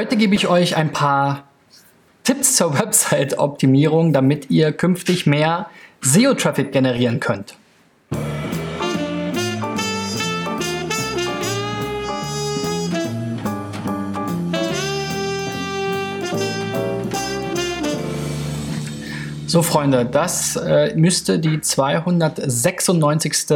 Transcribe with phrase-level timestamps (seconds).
[0.00, 1.44] Heute gebe ich euch ein paar
[2.24, 5.66] Tipps zur Website-Optimierung, damit ihr künftig mehr
[6.00, 7.54] SEO-Traffic generieren könnt.
[19.46, 23.48] So, Freunde, das äh, müsste die 296.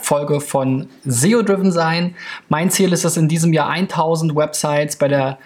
[0.00, 2.14] Folge von SEO Driven sein.
[2.48, 5.36] Mein Ziel ist es, in diesem Jahr 1000 Websites bei der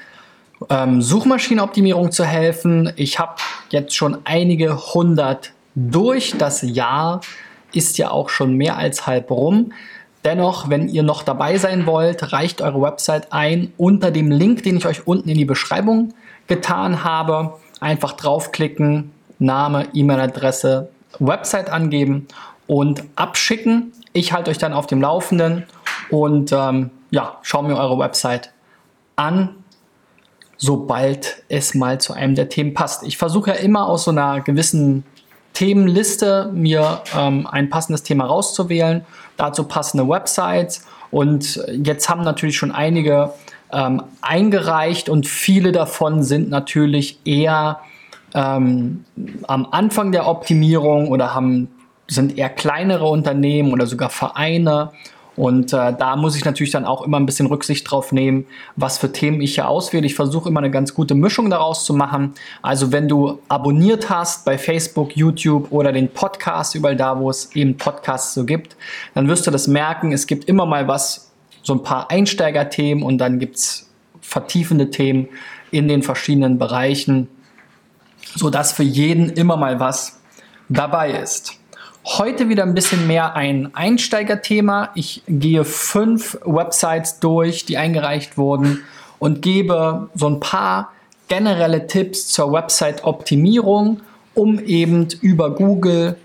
[0.68, 2.92] ähm, Suchmaschinenoptimierung zu helfen.
[2.96, 3.36] Ich habe
[3.70, 6.34] jetzt schon einige hundert durch.
[6.38, 7.20] Das Jahr
[7.72, 9.72] ist ja auch schon mehr als halb rum.
[10.24, 14.76] Dennoch, wenn ihr noch dabei sein wollt, reicht eure Website ein unter dem Link, den
[14.76, 16.14] ich euch unten in die Beschreibung
[16.46, 17.54] getan habe.
[17.80, 22.26] Einfach draufklicken, Name, E-Mail-Adresse, Website angeben
[22.66, 23.92] und abschicken.
[24.14, 25.64] Ich halte euch dann auf dem Laufenden
[26.08, 28.52] und ähm, ja, schau mir eure Website
[29.16, 29.56] an,
[30.64, 33.02] sobald es mal zu einem der Themen passt.
[33.02, 35.04] Ich versuche ja immer aus so einer gewissen
[35.52, 39.04] Themenliste mir ähm, ein passendes Thema rauszuwählen,
[39.36, 43.34] dazu passende Websites und jetzt haben natürlich schon einige
[43.72, 47.80] ähm, eingereicht und viele davon sind natürlich eher
[48.34, 49.04] ähm,
[49.46, 51.68] am Anfang der Optimierung oder haben,
[52.08, 54.92] sind eher kleinere Unternehmen oder sogar Vereine.
[55.36, 58.46] Und äh, da muss ich natürlich dann auch immer ein bisschen Rücksicht drauf nehmen,
[58.76, 60.06] was für Themen ich hier auswähle.
[60.06, 62.34] Ich versuche immer eine ganz gute Mischung daraus zu machen.
[62.62, 67.54] Also wenn du abonniert hast bei Facebook, YouTube oder den Podcast, überall da, wo es
[67.54, 68.76] eben Podcasts so gibt,
[69.14, 70.12] dann wirst du das merken.
[70.12, 73.90] Es gibt immer mal was, so ein paar Einsteigerthemen und dann gibt es
[74.20, 75.28] vertiefende Themen
[75.70, 77.28] in den verschiedenen Bereichen
[78.34, 80.20] so dass für jeden immer mal was
[80.68, 81.58] dabei ist.
[82.06, 84.90] Heute wieder ein bisschen mehr ein Einsteigerthema.
[84.94, 88.82] Ich gehe fünf Websites durch, die eingereicht wurden
[89.18, 90.92] und gebe so ein paar
[91.28, 94.00] generelle Tipps zur Website-Optimierung,
[94.34, 96.16] um eben über Google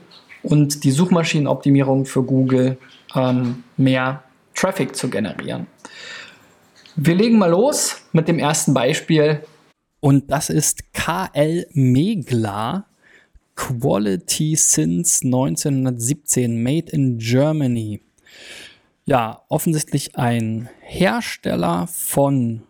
[0.44, 2.78] und die Suchmaschinenoptimierung für Google
[3.16, 4.24] ähm, mehr
[4.56, 5.68] Traffic zu generieren.
[6.98, 9.44] Wir legen mal los mit dem ersten Beispiel
[10.02, 12.89] und das ist KL Megla
[13.60, 18.02] Quality since 1917, made in Germany.
[19.04, 22.64] Ja, offensichtlich ein Hersteller von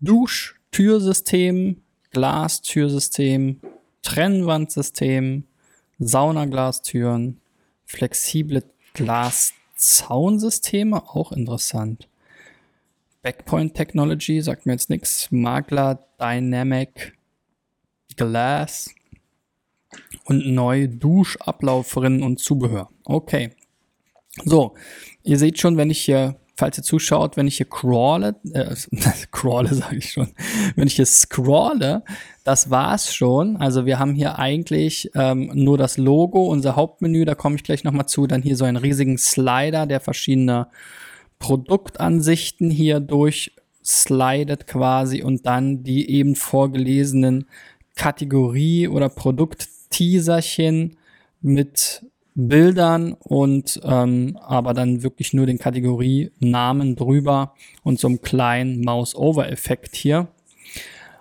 [0.00, 3.60] Duschtürsystem, Glastürsystem,
[4.00, 5.44] Trennwandsystem,
[5.98, 7.42] Saunaglastüren,
[7.84, 8.64] flexible
[8.94, 12.08] Glaszaunsysteme, auch interessant.
[13.20, 15.30] Backpoint Technology sagt mir jetzt nichts.
[15.30, 17.12] Magla Dynamic
[18.16, 18.88] Glass
[20.28, 22.90] und neue Duschablauferinnen und Zubehör.
[23.04, 23.50] Okay.
[24.44, 24.74] So,
[25.24, 28.74] ihr seht schon, wenn ich hier, falls ihr zuschaut, wenn ich hier crawle, äh,
[29.32, 30.28] crawle sage ich schon,
[30.76, 32.04] wenn ich hier scrolle,
[32.44, 33.56] das war's schon.
[33.56, 37.82] Also wir haben hier eigentlich ähm, nur das Logo, unser Hauptmenü, da komme ich gleich
[37.82, 40.68] nochmal zu, dann hier so einen riesigen Slider, der verschiedene
[41.38, 47.46] Produktansichten hier durchslidet quasi und dann die eben vorgelesenen
[47.96, 49.08] Kategorie- oder
[49.88, 50.96] Produktteaserchen
[51.40, 52.04] mit
[52.34, 59.96] Bildern und ähm, aber dann wirklich nur den Kategorienamen drüber und so einem kleinen Mouse-Over-Effekt
[59.96, 60.28] hier.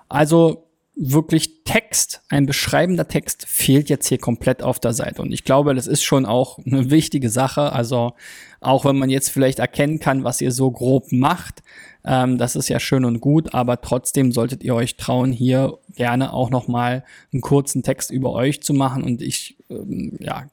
[0.10, 5.22] Also wirklich Text, ein beschreibender Text fehlt jetzt hier komplett auf der Seite.
[5.24, 7.72] Und ich glaube, das ist schon auch eine wichtige Sache.
[7.74, 8.14] Also
[8.62, 11.64] auch wenn man jetzt vielleicht erkennen kann, was ihr so grob macht,
[12.08, 16.32] ähm, das ist ja schön und gut, aber trotzdem solltet ihr euch trauen, hier gerne
[16.32, 17.04] auch nochmal
[17.34, 19.04] einen kurzen Text über euch zu machen.
[19.04, 20.46] Und ich ähm, ja,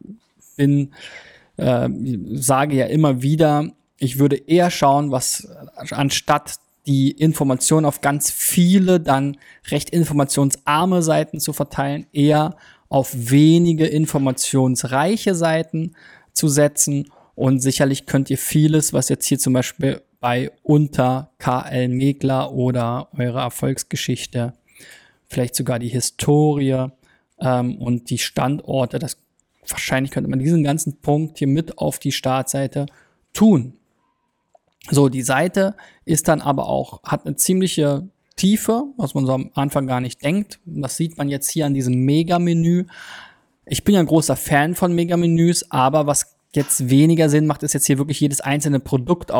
[0.57, 0.93] bin,
[1.57, 1.89] äh,
[2.33, 6.57] sage ja immer wieder, ich würde eher schauen, was anstatt
[6.87, 9.37] die Information auf ganz viele, dann
[9.69, 12.57] recht informationsarme Seiten zu verteilen, eher
[12.89, 15.95] auf wenige informationsreiche Seiten
[16.33, 17.11] zu setzen.
[17.37, 23.09] Und sicherlich könnt ihr vieles, was jetzt hier zum Beispiel bei unter KL Megler oder
[23.15, 24.55] eure Erfolgsgeschichte,
[25.27, 26.87] vielleicht sogar die Historie
[27.39, 29.19] ähm, und die Standorte, das
[29.69, 32.87] wahrscheinlich könnte man diesen ganzen Punkt hier mit auf die Startseite
[33.35, 33.75] tun.
[34.91, 35.77] So, die Seite
[36.07, 40.25] ist dann aber auch, hat eine ziemliche Tiefe, was man so am Anfang gar nicht
[40.25, 40.59] denkt.
[40.65, 42.87] Das sieht man jetzt hier an diesem Mega-Menü.
[43.67, 47.75] Ich bin ja ein großer Fan von Mega-Menüs, aber was jetzt weniger Sinn macht, ist
[47.75, 49.31] jetzt hier wirklich jedes einzelne Produkt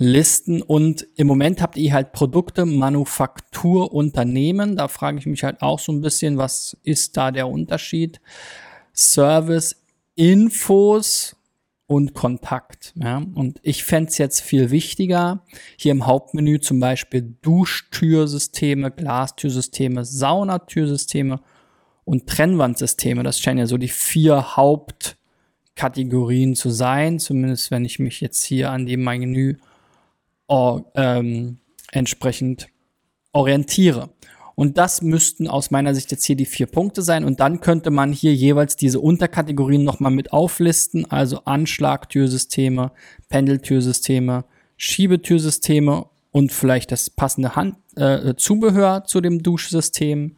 [0.00, 0.62] aufzulisten.
[0.62, 4.76] Und im Moment habt ihr halt Produkte, Manufaktur, Unternehmen.
[4.76, 8.20] Da frage ich mich halt auch so ein bisschen, was ist da der Unterschied?
[8.94, 9.76] Service,
[10.14, 11.36] Infos,
[11.86, 12.92] und Kontakt.
[12.94, 13.22] Ja?
[13.34, 15.42] Und ich fände es jetzt viel wichtiger,
[15.76, 21.40] hier im Hauptmenü zum Beispiel Duschtürsysteme, Glastürsysteme, Saunatürsysteme
[22.04, 23.24] und Trennwandsysteme.
[23.24, 28.70] Das scheinen ja so die vier Hauptkategorien zu sein, zumindest wenn ich mich jetzt hier
[28.70, 29.56] an dem Menü
[30.50, 31.58] oh, ähm,
[31.92, 32.68] entsprechend
[33.32, 34.10] orientiere.
[34.56, 37.24] Und das müssten aus meiner Sicht jetzt hier die vier Punkte sein.
[37.24, 41.10] Und dann könnte man hier jeweils diese Unterkategorien nochmal mit auflisten.
[41.10, 42.92] Also Anschlagtürsysteme,
[43.30, 44.44] Pendeltürsysteme,
[44.76, 50.36] Schiebetürsysteme und vielleicht das passende Hand, äh, Zubehör zu dem Duschsystem.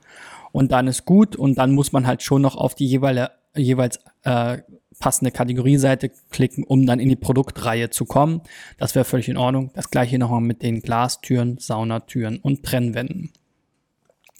[0.52, 1.34] Und dann ist gut.
[1.34, 4.58] Und dann muss man halt schon noch auf die jeweile, jeweils äh,
[5.02, 8.40] passende Kategorieseite klicken, um dann in die Produktreihe zu kommen.
[8.78, 9.72] Das wäre völlig in Ordnung.
[9.74, 13.32] Das gleiche nochmal mit den Glastüren, Saunatüren und Trennwänden.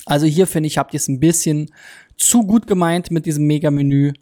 [0.06, 1.72] Also hier finde ich, habt ihr es ein bisschen
[2.16, 4.12] zu gut gemeint mit diesem Mega-Menü.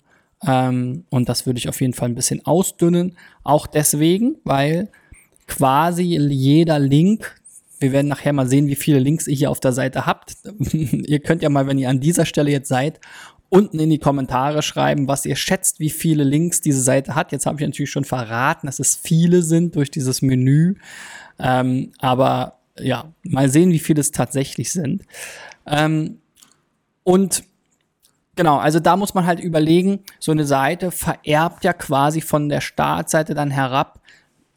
[0.46, 3.18] Ähm, und das würde ich auf jeden Fall ein bisschen ausdünnen.
[3.44, 4.88] Auch deswegen, weil
[5.46, 7.34] quasi jeder Link,
[7.80, 10.36] wir werden nachher mal sehen, wie viele Links ihr hier auf der Seite habt.
[10.72, 12.98] ihr könnt ja mal, wenn ihr an dieser Stelle jetzt seid,
[13.50, 17.32] unten in die Kommentare schreiben, was ihr schätzt, wie viele Links diese Seite hat.
[17.32, 20.76] Jetzt habe ich natürlich schon verraten, dass es viele sind durch dieses Menü.
[21.38, 25.02] Ähm, aber ja, mal sehen, wie viele es tatsächlich sind.
[25.66, 26.20] Ähm,
[27.02, 27.42] und
[28.36, 32.60] genau, also da muss man halt überlegen, so eine Seite vererbt ja quasi von der
[32.60, 34.00] Startseite dann herab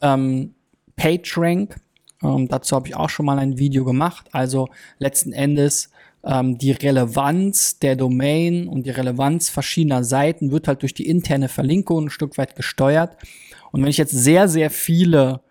[0.01, 0.53] ähm,
[0.95, 1.77] PageRank.
[2.21, 4.27] Ähm, dazu habe ich auch schon mal ein Video gemacht.
[4.33, 4.69] Also
[4.99, 5.89] letzten Endes
[6.25, 11.49] ähm, die Relevanz der Domain und die Relevanz verschiedener Seiten wird halt durch die interne
[11.49, 13.17] Verlinkung ein Stück weit gesteuert.
[13.71, 15.41] Und wenn ich jetzt sehr, sehr viele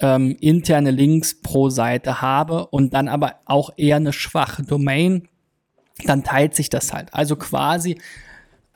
[0.00, 5.28] ähm, interne Links pro Seite habe und dann aber auch eher eine schwache Domain,
[6.04, 7.12] dann teilt sich das halt.
[7.12, 7.98] Also quasi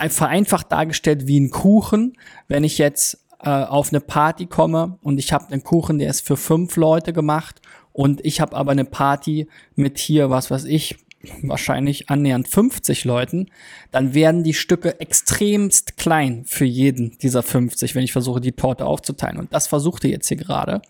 [0.09, 2.15] vereinfacht dargestellt wie ein Kuchen.
[2.49, 6.27] Wenn ich jetzt äh, auf eine Party komme und ich habe einen Kuchen, der ist
[6.27, 7.61] für fünf Leute gemacht
[7.93, 10.97] und ich habe aber eine Party mit hier, was weiß ich,
[11.43, 13.47] wahrscheinlich annähernd 50 Leuten,
[13.91, 18.87] dann werden die Stücke extremst klein für jeden dieser 50, wenn ich versuche, die Torte
[18.87, 19.39] aufzuteilen.
[19.39, 20.83] Und das versucht ihr jetzt hier gerade.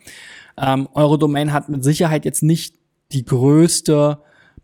[0.56, 2.76] Ähm, eure Domain hat mit Sicherheit jetzt nicht
[3.12, 4.19] die größte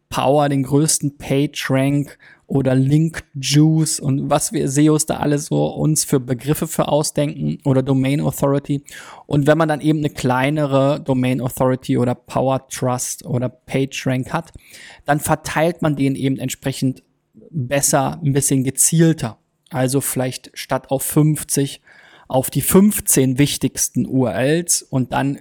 [0.08, 2.18] Power, den größten Page-Rank
[2.50, 7.58] oder Link Juice und was wir SEOs da alles so uns für Begriffe für ausdenken
[7.64, 8.82] oder Domain Authority.
[9.26, 14.32] Und wenn man dann eben eine kleinere Domain Authority oder Power Trust oder Page Rank
[14.32, 14.52] hat,
[15.04, 17.04] dann verteilt man den eben entsprechend
[17.50, 19.38] besser, ein bisschen gezielter.
[19.70, 21.80] Also vielleicht statt auf 50
[22.26, 25.40] auf die 15 wichtigsten URLs und dann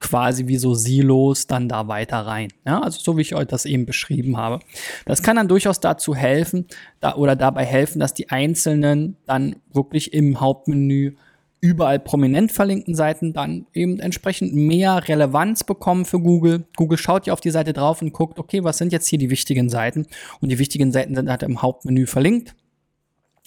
[0.00, 2.52] quasi wie so Silos dann da weiter rein.
[2.66, 4.60] Ja, also so wie ich euch das eben beschrieben habe.
[5.06, 6.66] Das kann dann durchaus dazu helfen
[7.00, 11.14] da, oder dabei helfen, dass die einzelnen dann wirklich im Hauptmenü
[11.60, 16.64] überall prominent verlinkten Seiten dann eben entsprechend mehr Relevanz bekommen für Google.
[16.76, 19.30] Google schaut ja auf die Seite drauf und guckt, okay, was sind jetzt hier die
[19.30, 20.06] wichtigen Seiten?
[20.40, 22.54] Und die wichtigen Seiten sind halt im Hauptmenü verlinkt.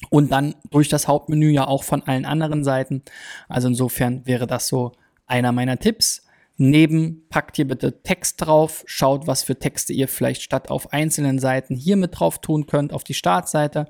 [0.10, 3.04] Und dann durch das Hauptmenü ja auch von allen anderen Seiten.
[3.48, 4.92] Also insofern wäre das so
[5.28, 6.24] einer meiner Tipps.
[6.64, 11.40] Neben packt hier bitte Text drauf, schaut, was für Texte ihr vielleicht statt auf einzelnen
[11.40, 13.88] Seiten hier mit drauf tun könnt, auf die Startseite.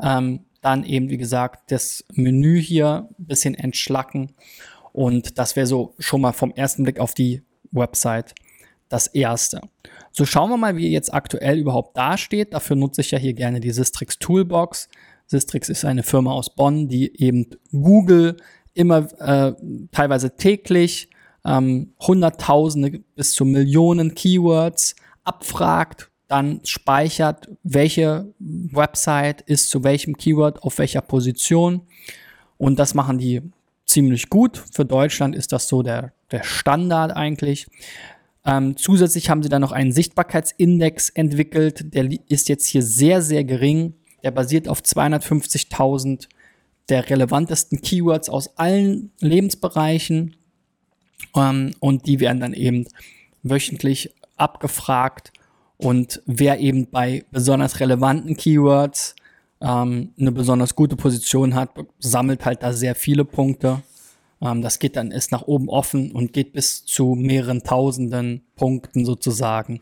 [0.00, 4.32] Ähm, dann eben, wie gesagt, das Menü hier ein bisschen entschlacken.
[4.94, 7.42] Und das wäre so schon mal vom ersten Blick auf die
[7.72, 8.34] Website
[8.88, 9.60] das erste.
[10.10, 12.54] So schauen wir mal, wie jetzt aktuell überhaupt dasteht.
[12.54, 14.88] Dafür nutze ich ja hier gerne die Sistrix Toolbox.
[15.26, 18.38] Sistrix ist eine Firma aus Bonn, die eben Google
[18.72, 19.52] immer äh,
[19.92, 21.10] teilweise täglich
[21.44, 30.62] ähm, Hunderttausende bis zu Millionen Keywords abfragt, dann speichert, welche Website ist zu welchem Keyword
[30.62, 31.82] auf welcher Position.
[32.56, 33.42] Und das machen die
[33.84, 34.62] ziemlich gut.
[34.72, 37.66] Für Deutschland ist das so der, der Standard eigentlich.
[38.46, 41.94] Ähm, zusätzlich haben sie dann noch einen Sichtbarkeitsindex entwickelt.
[41.94, 43.94] Der ist jetzt hier sehr, sehr gering.
[44.22, 46.28] Der basiert auf 250.000
[46.88, 50.36] der relevantesten Keywords aus allen Lebensbereichen.
[51.34, 52.86] Ähm, und die werden dann eben
[53.42, 55.32] wöchentlich abgefragt.
[55.76, 59.16] Und wer eben bei besonders relevanten Keywords
[59.60, 63.82] ähm, eine besonders gute Position hat, sammelt halt da sehr viele Punkte.
[64.40, 69.04] Ähm, das geht dann, ist nach oben offen und geht bis zu mehreren tausenden Punkten
[69.04, 69.80] sozusagen.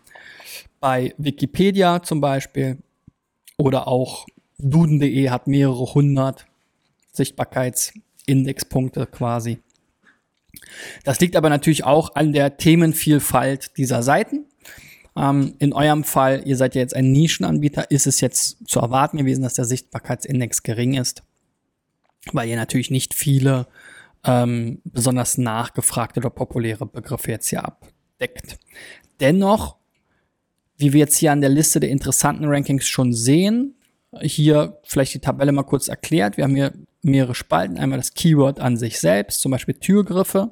[0.81, 2.79] Bei Wikipedia zum Beispiel
[3.57, 4.27] oder auch
[4.59, 6.47] Duden.de hat mehrere hundert
[7.13, 9.59] Sichtbarkeitsindexpunkte quasi.
[11.05, 14.47] Das liegt aber natürlich auch an der Themenvielfalt dieser Seiten.
[15.17, 19.19] Ähm, in eurem Fall, ihr seid ja jetzt ein Nischenanbieter, ist es jetzt zu erwarten
[19.19, 21.23] gewesen, dass der Sichtbarkeitsindex gering ist,
[22.33, 23.67] weil ihr natürlich nicht viele
[24.25, 28.59] ähm, besonders nachgefragte oder populäre Begriffe jetzt hier abdeckt.
[29.21, 29.77] Dennoch,
[30.77, 33.75] wie wir jetzt hier an der Liste der interessanten Rankings schon sehen,
[34.21, 36.37] hier vielleicht die Tabelle mal kurz erklärt.
[36.37, 37.79] Wir haben hier mehrere Spalten.
[37.79, 40.51] Einmal das Keyword an sich selbst, zum Beispiel Türgriffe.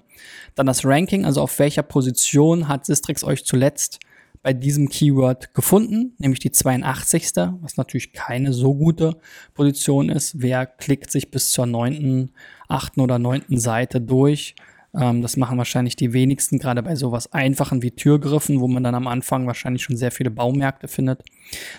[0.54, 4.00] Dann das Ranking, also auf welcher Position hat Sistrix euch zuletzt
[4.42, 7.32] bei diesem Keyword gefunden, nämlich die 82.
[7.60, 9.20] Was natürlich keine so gute
[9.54, 10.40] Position ist.
[10.40, 12.32] Wer klickt sich bis zur neunten,
[12.68, 14.54] achten oder neunten Seite durch?
[14.94, 18.94] Ähm, das machen wahrscheinlich die wenigsten, gerade bei sowas Einfachen wie Türgriffen, wo man dann
[18.94, 21.22] am Anfang wahrscheinlich schon sehr viele Baumärkte findet.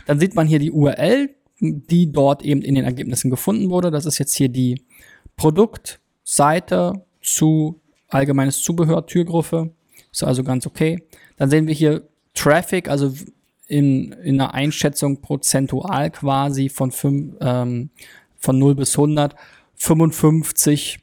[0.06, 1.30] Dann sieht man hier die URL,
[1.62, 3.92] die dort eben in den Ergebnissen gefunden wurde.
[3.92, 4.82] Das ist jetzt hier die
[5.38, 9.72] Produktseite zu allgemeines Zubehör, Türgriffe.
[10.12, 11.04] Ist also ganz okay.
[11.38, 13.14] Dann sehen wir hier Traffic, also
[13.68, 17.90] in, in einer Einschätzung prozentual quasi von, 5, ähm,
[18.38, 19.36] von 0 bis 100.
[19.76, 21.00] 55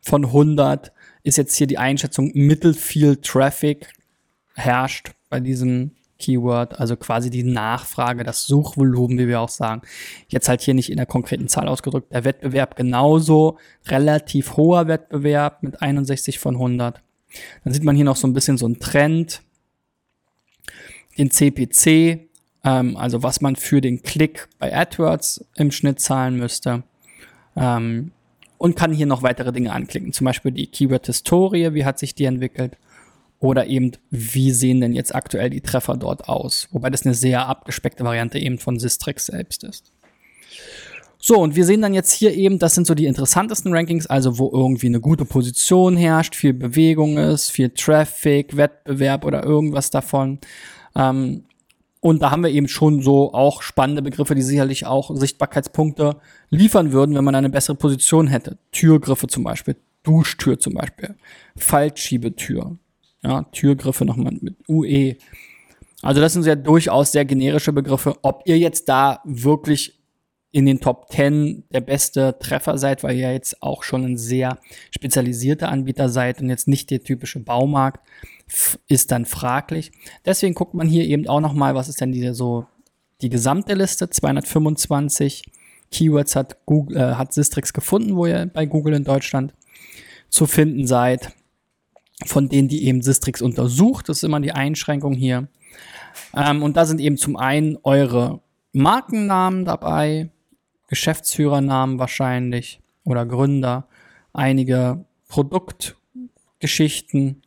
[0.00, 0.92] von 100
[1.24, 3.92] ist jetzt hier die Einschätzung, mittelfiel Traffic
[4.54, 9.82] herrscht bei diesem Keyword, also quasi die Nachfrage, das Suchvolumen, wie wir auch sagen.
[10.28, 12.12] Jetzt halt hier nicht in der konkreten Zahl ausgedrückt.
[12.12, 17.02] Der Wettbewerb genauso, relativ hoher Wettbewerb mit 61 von 100.
[17.64, 19.42] Dann sieht man hier noch so ein bisschen so einen Trend.
[21.18, 22.28] Den CPC,
[22.64, 26.84] ähm, also was man für den Klick bei AdWords im Schnitt zahlen müsste.
[27.56, 28.12] Ähm,
[28.58, 30.12] und kann hier noch weitere Dinge anklicken.
[30.12, 32.76] Zum Beispiel die Keyword-Historie, wie hat sich die entwickelt
[33.42, 36.68] oder eben, wie sehen denn jetzt aktuell die Treffer dort aus?
[36.70, 39.92] Wobei das eine sehr abgespeckte Variante eben von Sistrix selbst ist.
[41.18, 44.38] So, und wir sehen dann jetzt hier eben, das sind so die interessantesten Rankings, also
[44.38, 50.38] wo irgendwie eine gute Position herrscht, viel Bewegung ist, viel Traffic, Wettbewerb oder irgendwas davon.
[50.94, 51.42] Ähm,
[51.98, 56.16] und da haben wir eben schon so auch spannende Begriffe, die sicherlich auch Sichtbarkeitspunkte
[56.50, 58.56] liefern würden, wenn man eine bessere Position hätte.
[58.70, 61.16] Türgriffe zum Beispiel, Duschtür zum Beispiel,
[61.56, 62.76] Faltschiebetür,
[63.22, 65.16] ja, Türgriffe nochmal mit UE.
[66.02, 68.16] Also das sind ja durchaus sehr generische Begriffe.
[68.22, 70.00] Ob ihr jetzt da wirklich
[70.50, 74.58] in den Top 10 der beste Treffer seid, weil ihr jetzt auch schon ein sehr
[74.90, 78.06] spezialisierter Anbieter seid und jetzt nicht der typische Baumarkt,
[78.86, 79.92] ist dann fraglich.
[80.26, 82.66] Deswegen guckt man hier eben auch nochmal, was ist denn diese so
[83.22, 85.44] die gesamte Liste, 225
[85.90, 89.54] Keywords hat Google, äh, hat Sistrix gefunden, wo ihr bei Google in Deutschland
[90.28, 91.32] zu finden seid
[92.26, 94.08] von denen, die eben Sistrix untersucht.
[94.08, 95.48] Das ist immer die Einschränkung hier.
[96.34, 98.40] Ähm, und da sind eben zum einen eure
[98.72, 100.30] Markennamen dabei,
[100.88, 103.86] Geschäftsführernamen wahrscheinlich oder Gründer,
[104.32, 107.42] einige Produktgeschichten,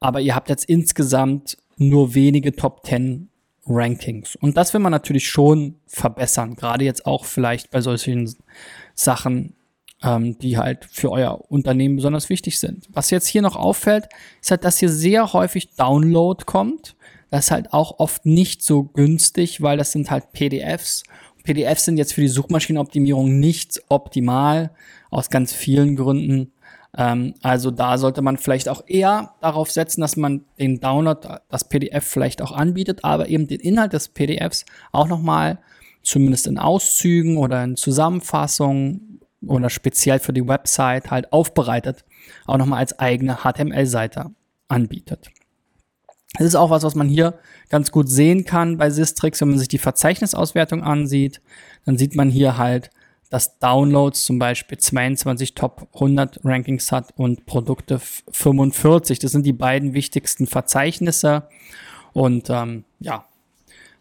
[0.00, 3.28] aber ihr habt jetzt insgesamt nur wenige Top 10
[3.66, 4.36] Rankings.
[4.36, 8.34] Und das will man natürlich schon verbessern, gerade jetzt auch vielleicht bei solchen
[8.94, 9.54] Sachen
[10.02, 12.86] ähm, die halt für euer Unternehmen besonders wichtig sind.
[12.92, 14.08] Was jetzt hier noch auffällt,
[14.40, 16.96] ist halt, dass hier sehr häufig Download kommt.
[17.30, 21.02] Das ist halt auch oft nicht so günstig, weil das sind halt PDFs.
[21.42, 24.70] PDFs sind jetzt für die Suchmaschinenoptimierung nicht optimal,
[25.10, 26.52] aus ganz vielen Gründen.
[26.96, 31.68] Ähm, also da sollte man vielleicht auch eher darauf setzen, dass man den Download, das
[31.68, 35.58] PDF vielleicht auch anbietet, aber eben den Inhalt des PDFs auch nochmal
[36.02, 39.05] zumindest in Auszügen oder in Zusammenfassungen
[39.48, 42.04] oder speziell für die Website halt aufbereitet,
[42.46, 44.30] auch nochmal als eigene HTML-Seite
[44.68, 45.30] anbietet.
[46.38, 47.38] Das ist auch was, was man hier
[47.70, 51.40] ganz gut sehen kann bei Sistrix, wenn man sich die Verzeichnisauswertung ansieht.
[51.84, 52.90] Dann sieht man hier halt,
[53.30, 59.18] dass Downloads zum Beispiel 22 Top 100 Rankings hat und Produkte 45.
[59.18, 61.48] Das sind die beiden wichtigsten Verzeichnisse.
[62.12, 63.24] Und ähm, ja,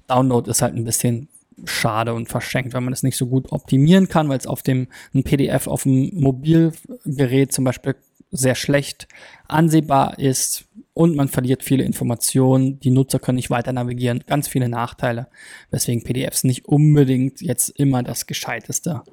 [0.07, 1.29] Download ist halt ein bisschen
[1.63, 4.87] schade und verschenkt, weil man es nicht so gut optimieren kann, weil es auf dem
[5.13, 7.95] ein PDF auf dem Mobilgerät zum Beispiel
[8.31, 9.07] sehr schlecht
[9.47, 12.79] ansehbar ist und man verliert viele Informationen.
[12.79, 14.23] Die Nutzer können nicht weiter navigieren.
[14.27, 15.27] Ganz viele Nachteile,
[15.71, 19.03] weswegen PDFs nicht unbedingt jetzt immer das gescheiteste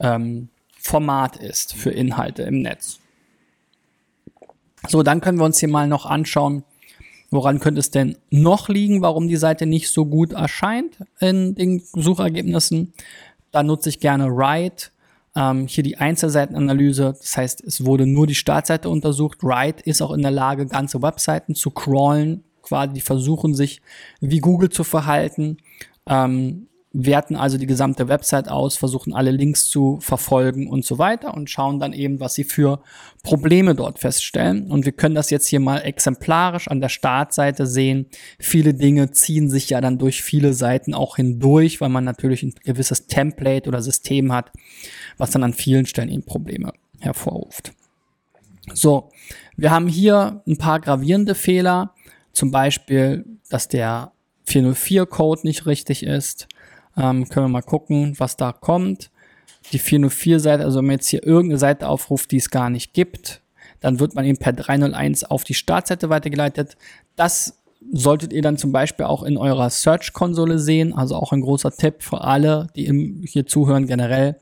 [0.00, 0.48] ähm,
[0.78, 3.00] Format ist für Inhalte im Netz.
[4.88, 6.62] So, dann können wir uns hier mal noch anschauen,
[7.30, 11.82] Woran könnte es denn noch liegen, warum die Seite nicht so gut erscheint in den
[11.92, 12.92] Suchergebnissen?
[13.50, 14.90] Da nutze ich gerne Write.
[15.34, 17.16] Ähm, hier die Einzelseitenanalyse.
[17.18, 19.42] Das heißt, es wurde nur die Startseite untersucht.
[19.42, 22.44] Write ist auch in der Lage, ganze Webseiten zu crawlen.
[22.62, 23.82] Quasi, die versuchen sich
[24.20, 25.58] wie Google zu verhalten.
[26.06, 26.68] Ähm,
[26.98, 31.50] werten also die gesamte Website aus, versuchen alle Links zu verfolgen und so weiter und
[31.50, 32.80] schauen dann eben, was sie für
[33.22, 34.70] Probleme dort feststellen.
[34.70, 38.06] Und wir können das jetzt hier mal exemplarisch an der Startseite sehen.
[38.38, 42.54] Viele Dinge ziehen sich ja dann durch viele Seiten auch hindurch, weil man natürlich ein
[42.64, 44.50] gewisses Template oder System hat,
[45.18, 47.72] was dann an vielen Stellen eben Probleme hervorruft.
[48.72, 49.10] So,
[49.56, 51.92] wir haben hier ein paar gravierende Fehler,
[52.32, 54.12] zum Beispiel, dass der
[54.48, 56.48] 404-Code nicht richtig ist.
[56.96, 59.10] Ähm, können wir mal gucken, was da kommt.
[59.72, 63.42] Die 404-Seite, also wenn man jetzt hier irgendeine Seite aufruft, die es gar nicht gibt,
[63.80, 66.76] dann wird man eben per 301 auf die Startseite weitergeleitet.
[67.16, 67.62] Das
[67.92, 70.92] solltet ihr dann zum Beispiel auch in eurer Search-Konsole sehen.
[70.92, 74.36] Also auch ein großer Tipp für alle, die im, hier zuhören generell.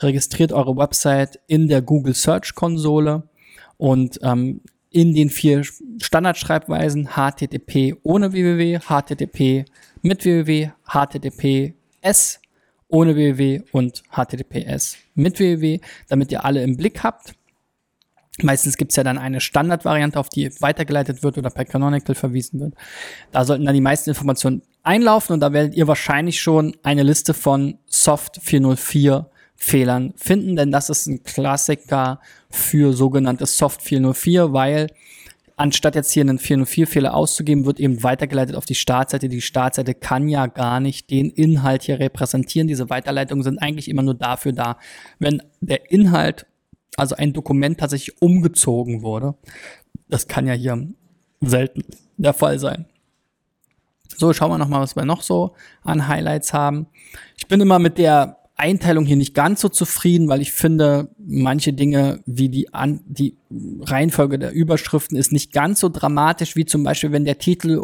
[0.00, 3.24] Registriert eure Website in der Google Search-Konsole
[3.76, 4.60] und ähm,
[4.90, 5.62] in den vier
[6.00, 9.66] Standardschreibweisen HTTP ohne www, HTTP
[10.02, 10.70] mit www,
[12.06, 12.40] HTTPS
[12.88, 17.34] ohne www und HTTPS mit www, damit ihr alle im Blick habt.
[18.42, 22.74] Meistens gibt's ja dann eine Standardvariante, auf die weitergeleitet wird oder per Canonical verwiesen wird.
[23.32, 27.34] Da sollten dann die meisten Informationen einlaufen und da werdet ihr wahrscheinlich schon eine Liste
[27.34, 32.20] von Soft 404 Fehlern finden, denn das ist ein Klassiker
[32.50, 34.88] für sogenannte Soft 404, weil
[35.56, 39.28] anstatt jetzt hier einen 404-Fehler auszugeben, wird eben weitergeleitet auf die Startseite.
[39.28, 42.68] Die Startseite kann ja gar nicht den Inhalt hier repräsentieren.
[42.68, 44.78] Diese Weiterleitungen sind eigentlich immer nur dafür da,
[45.18, 46.46] wenn der Inhalt
[46.96, 49.34] also ein Dokument tatsächlich umgezogen wurde.
[50.08, 50.88] Das kann ja hier
[51.40, 51.84] selten
[52.16, 52.86] der Fall sein.
[54.16, 56.86] So, schauen wir nochmal, was wir noch so an Highlights haben.
[57.36, 61.74] Ich bin immer mit der Einteilung hier nicht ganz so zufrieden, weil ich finde, manche
[61.74, 63.36] Dinge wie die, An die
[63.82, 67.82] Reihenfolge der Überschriften ist nicht ganz so dramatisch, wie zum Beispiel, wenn der Titel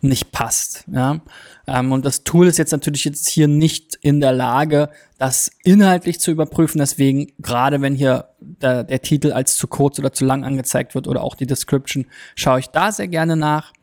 [0.00, 0.84] nicht passt.
[0.90, 1.20] Ja?
[1.66, 6.18] Ähm, und das Tool ist jetzt natürlich jetzt hier nicht in der Lage, das inhaltlich
[6.18, 6.78] zu überprüfen.
[6.78, 11.08] Deswegen, gerade wenn hier der, der Titel als zu kurz oder zu lang angezeigt wird
[11.08, 13.74] oder auch die Description, schaue ich da sehr gerne nach.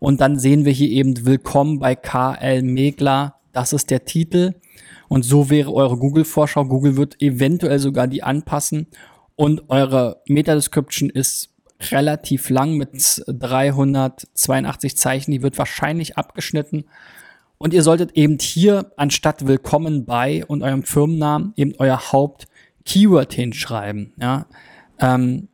[0.00, 3.36] Und dann sehen wir hier eben Willkommen bei KL Megler.
[3.52, 4.54] Das ist der Titel.
[5.08, 6.64] Und so wäre eure Google-Vorschau.
[6.64, 8.88] Google wird eventuell sogar die anpassen.
[9.34, 11.50] Und eure Meta-Description ist
[11.90, 15.30] relativ lang mit 382 Zeichen.
[15.32, 16.84] Die wird wahrscheinlich abgeschnitten.
[17.58, 24.12] Und ihr solltet eben hier anstatt Willkommen bei und eurem Firmennamen eben euer Haupt-Keyword hinschreiben.
[24.20, 24.46] Ja?
[24.98, 25.48] Ähm,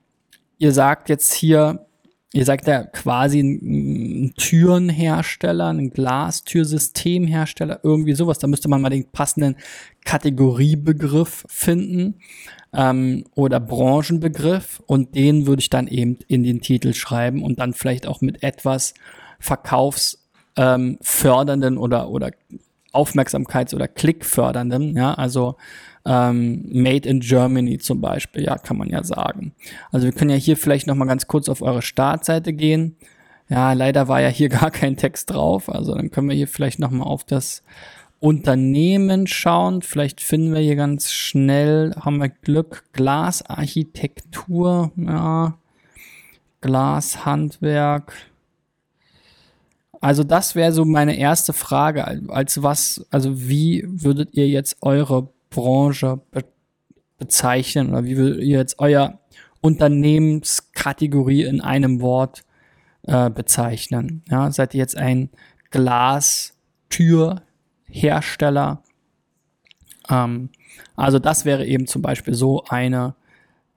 [0.59, 1.87] ihr sagt jetzt hier,
[2.33, 8.39] ihr sagt ja quasi ein, Türenhersteller, ein Glastürsystemhersteller, irgendwie sowas.
[8.39, 9.57] Da müsste man mal den passenden
[10.05, 12.15] Kategoriebegriff finden
[12.73, 17.75] ähm, oder Branchenbegriff und den würde ich dann eben in den Titel schreiben und dann
[17.75, 18.95] vielleicht auch mit etwas
[19.39, 22.31] verkaufsfördernden ähm, oder oder
[22.93, 25.57] Aufmerksamkeits- oder Klickfördernden, ja, also
[26.05, 29.55] ähm, Made in Germany zum Beispiel, ja, kann man ja sagen.
[29.91, 32.97] Also wir können ja hier vielleicht noch mal ganz kurz auf eure Startseite gehen.
[33.49, 36.79] Ja, leider war ja hier gar kein Text drauf, also dann können wir hier vielleicht
[36.79, 37.63] noch mal auf das
[38.23, 39.83] Unternehmen schauen.
[39.83, 45.59] Vielleicht finden wir hier ganz schnell, haben wir Glück, Glasarchitektur, ja,
[46.61, 48.13] Glashandwerk.
[50.03, 55.29] Also das wäre so meine erste Frage, als was, also wie würdet ihr jetzt eure
[55.49, 56.45] Branche be
[57.19, 59.21] bezeichnen oder wie würdet ihr jetzt euer
[59.61, 62.43] Unternehmenskategorie in einem Wort
[63.05, 64.25] äh, bezeichnen?
[64.29, 65.31] Ja, seid ihr jetzt ein
[65.71, 67.43] Glastür
[67.85, 68.83] Hersteller.
[70.11, 70.51] Ähm,
[70.97, 73.15] also das wäre eben zum Beispiel so eine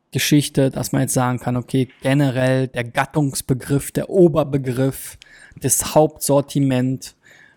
[0.09, 5.19] Geschichte, dass man jetzt sagen kann, okay, generell der Gattungsbegriff, der Oberbegriff,
[5.61, 7.15] das Hauptsortiment,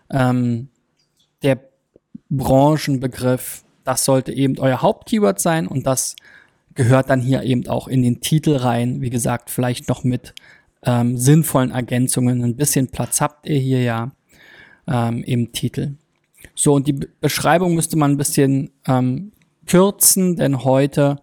[0.09, 0.69] ähm,
[1.43, 1.59] der
[2.29, 6.15] Branchenbegriff, das sollte eben euer Hauptkeyword sein und das
[6.75, 9.01] gehört dann hier eben auch in den Titel rein.
[9.01, 10.33] Wie gesagt, vielleicht noch mit
[10.83, 12.43] ähm, sinnvollen Ergänzungen.
[12.43, 14.11] Ein bisschen Platz habt ihr hier ja
[14.87, 15.95] ähm, im Titel.
[16.55, 19.31] So, und die Beschreibung müsste man ein bisschen ähm,
[19.65, 21.17] kürzen, denn heute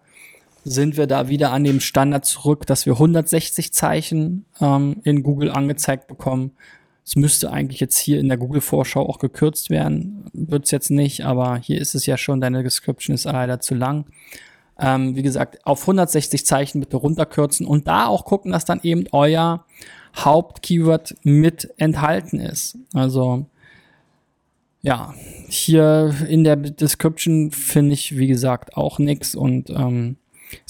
[0.69, 5.51] sind wir da wieder an dem Standard zurück, dass wir 160 Zeichen ähm, in Google
[5.51, 6.51] angezeigt bekommen.
[7.05, 10.29] Es müsste eigentlich jetzt hier in der Google-Vorschau auch gekürzt werden.
[10.33, 13.75] Wird es jetzt nicht, aber hier ist es ja schon, deine Description ist leider zu
[13.75, 14.05] lang.
[14.79, 19.05] Ähm, wie gesagt, auf 160 Zeichen bitte runterkürzen und da auch gucken, dass dann eben
[19.11, 19.65] euer
[20.15, 22.77] Hauptkeyword mit enthalten ist.
[22.93, 23.45] Also
[24.81, 25.13] ja,
[25.47, 30.17] hier in der Description finde ich, wie gesagt, auch nichts und ähm,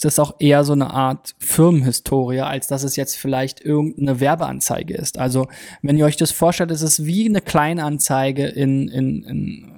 [0.04, 5.18] ist auch eher so eine Art Firmenhistorie, als dass es jetzt vielleicht irgendeine Werbeanzeige ist.
[5.18, 5.48] Also,
[5.82, 9.72] wenn ihr euch das vorstellt, ist es wie eine Kleinanzeige in, in, in,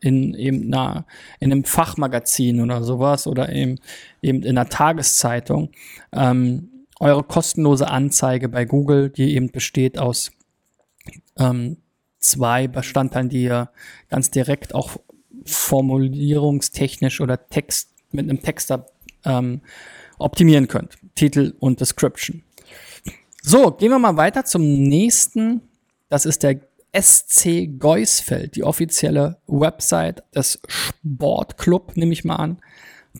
[0.00, 1.06] in eben einer,
[1.40, 3.78] in einem Fachmagazin oder sowas oder eben,
[4.20, 5.70] eben in einer Tageszeitung.
[6.12, 6.68] Ähm,
[7.00, 10.30] eure kostenlose Anzeige bei Google, die eben besteht aus
[11.36, 11.78] ähm,
[12.20, 13.70] zwei Bestandteilen, die ihr
[14.08, 14.96] ganz direkt auch
[15.44, 18.86] formulierungstechnisch oder Text mit einem Texter
[19.24, 19.60] ähm,
[20.18, 20.98] optimieren könnt.
[21.14, 22.42] Titel und Description.
[23.42, 25.62] So, gehen wir mal weiter zum nächsten.
[26.08, 26.60] Das ist der
[26.94, 32.58] SC Geusfeld, die offizielle Website des Sportclub, nehme ich mal an.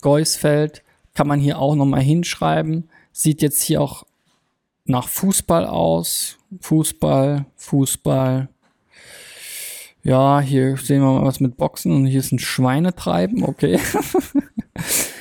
[0.01, 0.83] Geusfeld
[1.15, 2.89] kann man hier auch nochmal hinschreiben.
[3.13, 4.07] Sieht jetzt hier auch
[4.85, 6.39] nach Fußball aus.
[6.61, 8.49] Fußball, Fußball.
[10.03, 13.45] Ja, hier sehen wir mal was mit Boxen und hier ist ein Schweinetreiben.
[13.45, 13.79] Okay.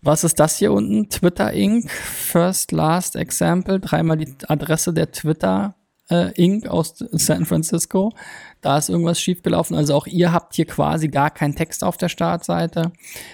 [0.00, 1.08] Was ist das hier unten?
[1.08, 1.90] Twitter Inc.
[1.90, 3.80] First Last Example.
[3.80, 5.74] Dreimal die Adresse der Twitter
[6.10, 6.66] äh, Inc.
[6.68, 8.12] aus San Francisco.
[8.60, 9.76] Da ist irgendwas schiefgelaufen.
[9.76, 12.92] Also auch ihr habt hier quasi gar keinen Text auf der Startseite.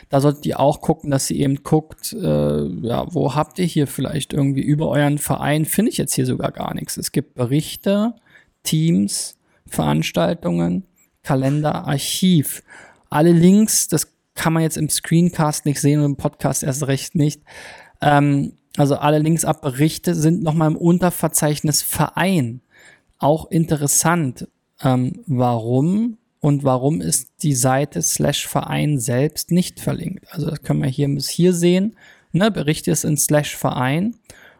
[0.09, 3.87] Da solltet ihr auch gucken, dass ihr eben guckt, äh, ja, wo habt ihr hier
[3.87, 5.65] vielleicht irgendwie über euren Verein?
[5.65, 6.97] Finde ich jetzt hier sogar gar nichts.
[6.97, 8.15] Es gibt Berichte,
[8.63, 10.85] Teams, Veranstaltungen,
[11.23, 12.63] Kalender, Archiv.
[13.11, 17.15] Alle Links, das kann man jetzt im Screencast nicht sehen und im Podcast erst recht
[17.15, 17.43] nicht.
[18.01, 22.61] Ähm, also alle Links ab Berichte sind nochmal im Unterverzeichnis Verein.
[23.19, 24.49] Auch interessant.
[24.83, 30.27] Ähm, warum und warum ist die Seite slash Verein selbst nicht verlinkt?
[30.31, 31.97] Also das können wir hier bis hier sehen.
[32.33, 34.17] Ne, Berichte ist in slash Verein.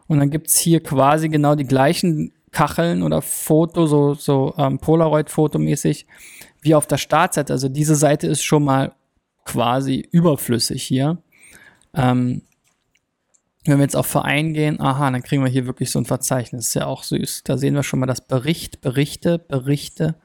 [0.07, 6.07] Und dann gibt's hier quasi genau die gleichen Kacheln oder Foto, so, so ähm, Polaroid-Fotomäßig,
[6.63, 7.53] wie auf der Startseite.
[7.53, 8.93] Also diese Seite ist schon mal
[9.45, 11.19] quasi überflüssig hier.
[11.95, 12.43] Ähm,
[13.67, 16.69] wenn wir jetzt auf Verein gehen, aha, dann kriegen wir hier wirklich so ein Verzeichnis.
[16.69, 17.43] Ist ja auch süß.
[17.45, 20.17] Da sehen wir schon mal das Bericht, Berichte, Berichte,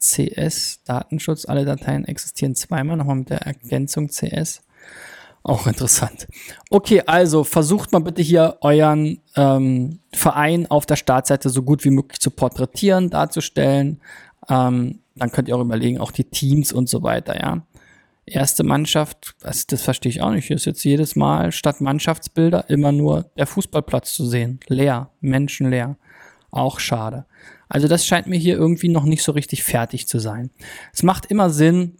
[0.00, 1.44] CS, Datenschutz.
[1.44, 4.62] Alle Dateien existieren zweimal, nochmal mit der Ergänzung CS.
[5.42, 6.26] Auch interessant.
[6.68, 11.90] Okay, also versucht mal bitte hier euren ähm, Verein auf der Startseite so gut wie
[11.90, 14.00] möglich zu porträtieren, darzustellen.
[14.48, 17.62] Ähm, dann könnt ihr auch überlegen, auch die Teams und so weiter, ja
[18.26, 20.46] erste Mannschaft, das, das verstehe ich auch nicht.
[20.46, 24.60] Hier ist jetzt jedes Mal statt Mannschaftsbilder immer nur der Fußballplatz zu sehen.
[24.68, 25.96] Leer, menschenleer.
[26.50, 27.26] Auch schade.
[27.68, 30.50] Also das scheint mir hier irgendwie noch nicht so richtig fertig zu sein.
[30.92, 31.96] Es macht immer Sinn,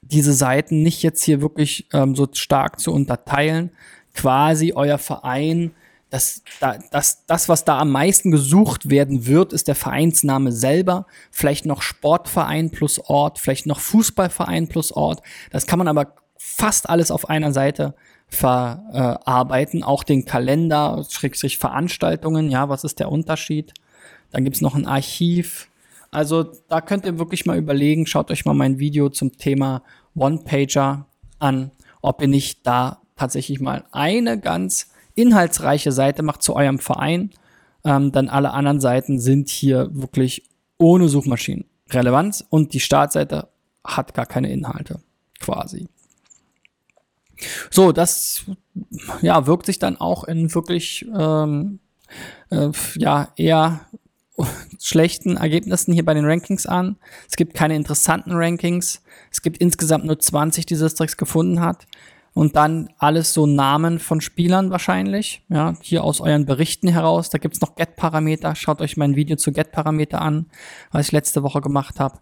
[0.00, 3.70] diese Seiten nicht jetzt hier wirklich ähm, so stark zu unterteilen.
[4.14, 5.72] Quasi euer Verein
[6.12, 6.42] das,
[6.90, 11.06] das, das, was da am meisten gesucht werden wird, ist der Vereinsname selber.
[11.30, 15.22] Vielleicht noch Sportverein plus Ort, vielleicht noch Fußballverein plus Ort.
[15.50, 17.94] Das kann man aber fast alles auf einer Seite
[18.28, 19.82] verarbeiten.
[19.82, 22.50] Auch den Kalender, Schrägstrich Veranstaltungen.
[22.50, 23.72] Ja, was ist der Unterschied?
[24.32, 25.70] Dann gibt's noch ein Archiv.
[26.10, 29.82] Also da könnt ihr wirklich mal überlegen, schaut euch mal mein Video zum Thema
[30.14, 31.06] One-Pager
[31.38, 31.70] an,
[32.02, 37.30] ob ihr nicht da tatsächlich mal eine ganz inhaltsreiche Seite macht zu eurem Verein,
[37.84, 40.48] ähm, dann alle anderen Seiten sind hier wirklich
[40.78, 43.48] ohne Suchmaschinenrelevanz und die Startseite
[43.84, 45.00] hat gar keine Inhalte
[45.40, 45.88] quasi.
[47.70, 48.44] So, das
[49.20, 51.80] ja, wirkt sich dann auch in wirklich ähm,
[52.50, 53.80] äh, ja, eher
[54.80, 56.96] schlechten Ergebnissen hier bei den Rankings an.
[57.28, 59.02] Es gibt keine interessanten Rankings.
[59.30, 61.86] Es gibt insgesamt nur 20, die Sistrix gefunden hat
[62.34, 65.42] und dann alles so Namen von Spielern wahrscheinlich.
[65.48, 67.30] Ja, hier aus euren Berichten heraus.
[67.30, 68.54] Da gibt's noch Get-Parameter.
[68.54, 70.46] Schaut euch mein Video zu Get-Parameter an,
[70.90, 72.18] was ich letzte Woche gemacht habe.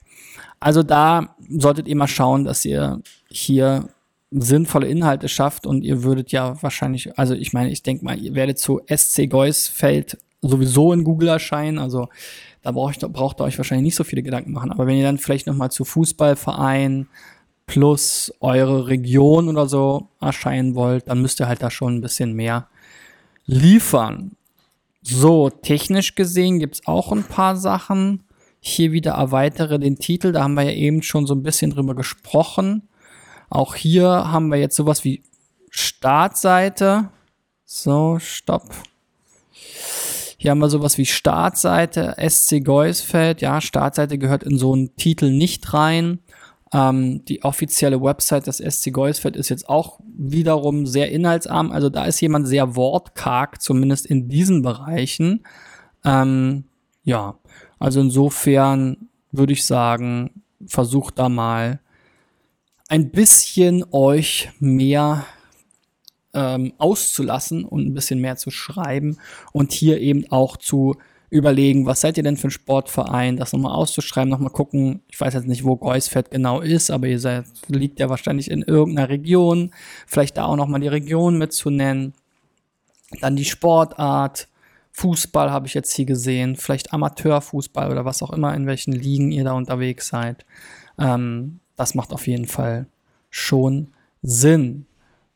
[0.59, 3.89] Also da solltet ihr mal schauen, dass ihr hier
[4.31, 8.35] sinnvolle Inhalte schafft und ihr würdet ja wahrscheinlich, also ich meine, ich denke mal, ihr
[8.35, 12.09] werdet zu SC Geusfeld sowieso in Google erscheinen, also
[12.63, 14.71] da braucht, braucht ihr euch wahrscheinlich nicht so viele Gedanken machen.
[14.71, 17.09] Aber wenn ihr dann vielleicht noch mal zu Fußballverein,
[17.71, 22.33] plus eure Region oder so erscheinen wollt, dann müsst ihr halt da schon ein bisschen
[22.33, 22.67] mehr
[23.47, 24.33] liefern.
[25.03, 28.25] So, technisch gesehen gibt es auch ein paar Sachen.
[28.59, 31.95] Hier wieder erweitere den Titel, da haben wir ja eben schon so ein bisschen drüber
[31.95, 32.89] gesprochen.
[33.51, 35.23] Auch hier haben wir jetzt sowas wie
[35.71, 37.11] Startseite.
[37.65, 38.69] So, stopp.
[40.39, 43.41] Hier haben wir sowas wie Startseite, SC Geusfeld.
[43.41, 46.19] Ja, Startseite gehört in so einen Titel nicht rein.
[46.73, 51.73] Ähm, die offizielle Website des SC Geusfeld ist jetzt auch wiederum sehr inhaltsarm.
[51.73, 55.45] Also da ist jemand sehr wortkarg, zumindest in diesen Bereichen.
[56.05, 56.65] Ähm,
[57.03, 57.39] ja,
[57.79, 61.81] also insofern würde ich sagen, versucht da mal
[62.89, 65.25] ein bisschen euch mehr
[66.35, 69.19] ähm, auszulassen und ein bisschen mehr zu schreiben
[69.53, 70.97] und hier eben auch zu
[71.31, 75.03] überlegen, was seid ihr denn für ein Sportverein, das nochmal auszuschreiben, nochmal gucken.
[75.09, 78.63] Ich weiß jetzt nicht, wo Geusfeld genau ist, aber ihr seid, liegt ja wahrscheinlich in
[78.63, 79.71] irgendeiner Region.
[80.07, 82.15] Vielleicht da auch nochmal die Region mitzunennen.
[83.21, 84.49] Dann die Sportart.
[84.93, 86.57] Fußball habe ich jetzt hier gesehen.
[86.57, 90.45] Vielleicht Amateurfußball oder was auch immer, in welchen Ligen ihr da unterwegs seid.
[90.99, 92.87] Ähm, das macht auf jeden Fall
[93.31, 93.89] schon
[94.21, 94.87] Sinn.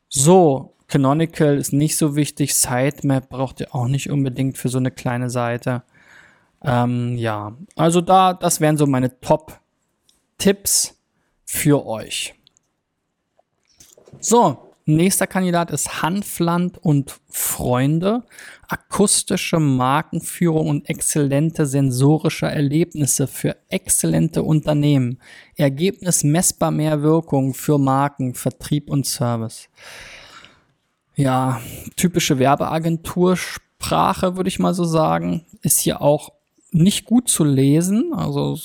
[0.08, 2.54] So, Canonical ist nicht so wichtig.
[2.54, 5.82] Sitemap braucht ihr auch nicht unbedingt für so eine kleine Seite.
[6.62, 10.96] Ähm, ja, also da, das wären so meine Top-Tipps
[11.44, 12.36] für euch.
[14.20, 18.22] So, nächster Kandidat ist Hanfland und Freunde.
[18.68, 25.18] Akustische Markenführung und exzellente sensorische Erlebnisse für exzellente Unternehmen.
[25.56, 29.68] Ergebnis messbar mehr Wirkung für Marken, Vertrieb und Service.
[31.16, 31.60] Ja,
[31.96, 35.44] typische Werbeagentursprache, würde ich mal so sagen.
[35.62, 36.32] Ist hier auch
[36.72, 38.12] nicht gut zu lesen.
[38.14, 38.58] Also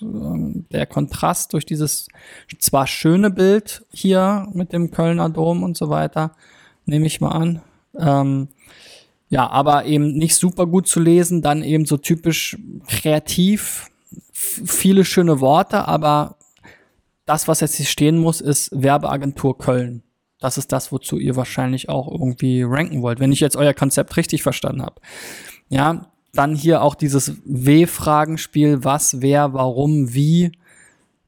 [0.00, 2.08] ähm, der Kontrast durch dieses
[2.58, 6.34] zwar schöne Bild hier mit dem Kölner Dom und so weiter,
[6.86, 7.60] nehme ich mal an.
[7.98, 8.48] Ähm,
[9.28, 12.58] ja, aber eben nicht super gut zu lesen, dann eben so typisch
[12.88, 13.90] kreativ,
[14.32, 16.36] viele schöne Worte, aber
[17.26, 20.02] das, was jetzt hier stehen muss, ist Werbeagentur Köln.
[20.40, 24.16] Das ist das, wozu ihr wahrscheinlich auch irgendwie ranken wollt, wenn ich jetzt euer Konzept
[24.16, 25.00] richtig verstanden habe.
[25.68, 30.52] Ja, dann hier auch dieses W-Fragenspiel, was, wer, warum, wie,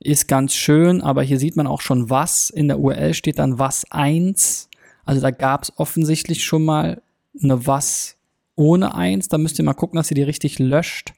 [0.00, 2.50] ist ganz schön, aber hier sieht man auch schon was.
[2.50, 4.68] In der URL steht dann was eins.
[5.04, 7.02] Also da gab es offensichtlich schon mal
[7.40, 8.16] eine was
[8.56, 9.28] ohne eins.
[9.28, 11.12] Da müsst ihr mal gucken, dass ihr die richtig löscht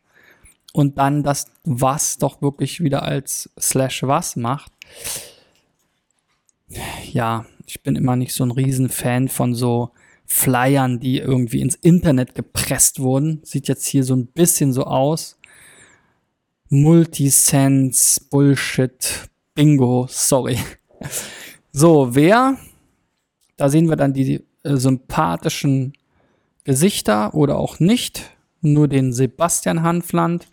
[0.73, 4.73] und dann das was doch wirklich wieder als slash was macht.
[7.13, 9.91] Ja, ich bin immer nicht so ein Riesenfan von so
[10.27, 13.41] Flyern, die irgendwie ins Internet gepresst wurden.
[13.45, 15.39] Sieht jetzt hier so ein bisschen so aus.
[16.69, 20.59] Multisense, Bullshit, Bingo, sorry.
[21.77, 22.57] So, wer?
[23.57, 25.95] Da sehen wir dann die äh, sympathischen
[26.63, 28.31] Gesichter oder auch nicht.
[28.61, 30.47] Nur den Sebastian Hanfland.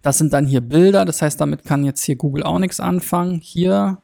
[0.00, 3.40] Das sind dann hier Bilder, das heißt, damit kann jetzt hier Google auch nichts anfangen.
[3.40, 4.00] Hier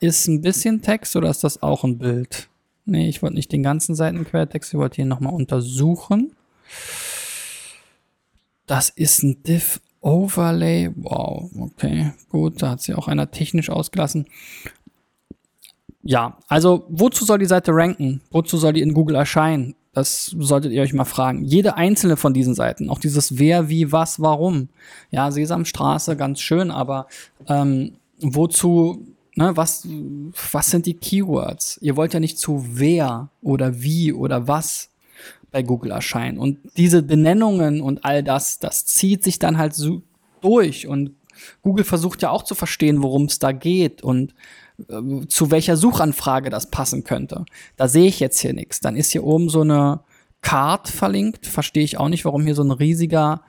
[0.00, 2.48] ist ein bisschen Text oder ist das auch ein Bild?
[2.86, 6.34] Nee, ich wollte nicht den ganzen Seitenquertext, ich wollte hier nochmal untersuchen.
[8.66, 10.90] Das ist ein Div Overlay.
[10.96, 14.26] Wow, okay, gut, da hat sie auch einer technisch ausgelassen.
[16.02, 18.22] Ja, also wozu soll die Seite ranken?
[18.30, 19.74] Wozu soll die in Google erscheinen?
[19.92, 21.44] Das solltet ihr euch mal fragen.
[21.44, 24.68] Jede einzelne von diesen Seiten, auch dieses Wer, Wie, Was, Warum.
[25.10, 27.06] Ja, Sesamstraße, ganz schön, aber
[27.48, 29.04] ähm, wozu
[29.36, 29.86] Ne, was,
[30.52, 31.78] was sind die Keywords?
[31.80, 34.90] Ihr wollt ja nicht zu wer oder wie oder was
[35.50, 36.38] bei Google erscheinen.
[36.38, 40.02] Und diese Benennungen und all das, das zieht sich dann halt so
[40.40, 40.86] durch.
[40.86, 41.14] Und
[41.62, 44.34] Google versucht ja auch zu verstehen, worum es da geht und
[44.88, 47.44] äh, zu welcher Suchanfrage das passen könnte.
[47.76, 48.80] Da sehe ich jetzt hier nichts.
[48.80, 50.00] Dann ist hier oben so eine
[50.42, 51.46] Card verlinkt.
[51.46, 53.42] Verstehe ich auch nicht, warum hier so ein riesiger,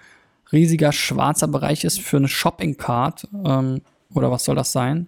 [0.51, 3.27] riesiger schwarzer Bereich ist für eine Shopping Card.
[3.45, 3.81] Ähm,
[4.13, 5.07] oder was soll das sein?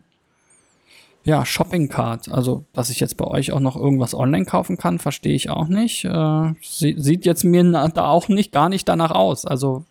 [1.26, 2.30] Ja, Shopping Card.
[2.30, 5.68] Also, dass ich jetzt bei euch auch noch irgendwas online kaufen kann, verstehe ich auch
[5.68, 6.04] nicht.
[6.04, 9.46] Äh, sieht jetzt mir da auch nicht, gar nicht danach aus.
[9.46, 9.86] Also,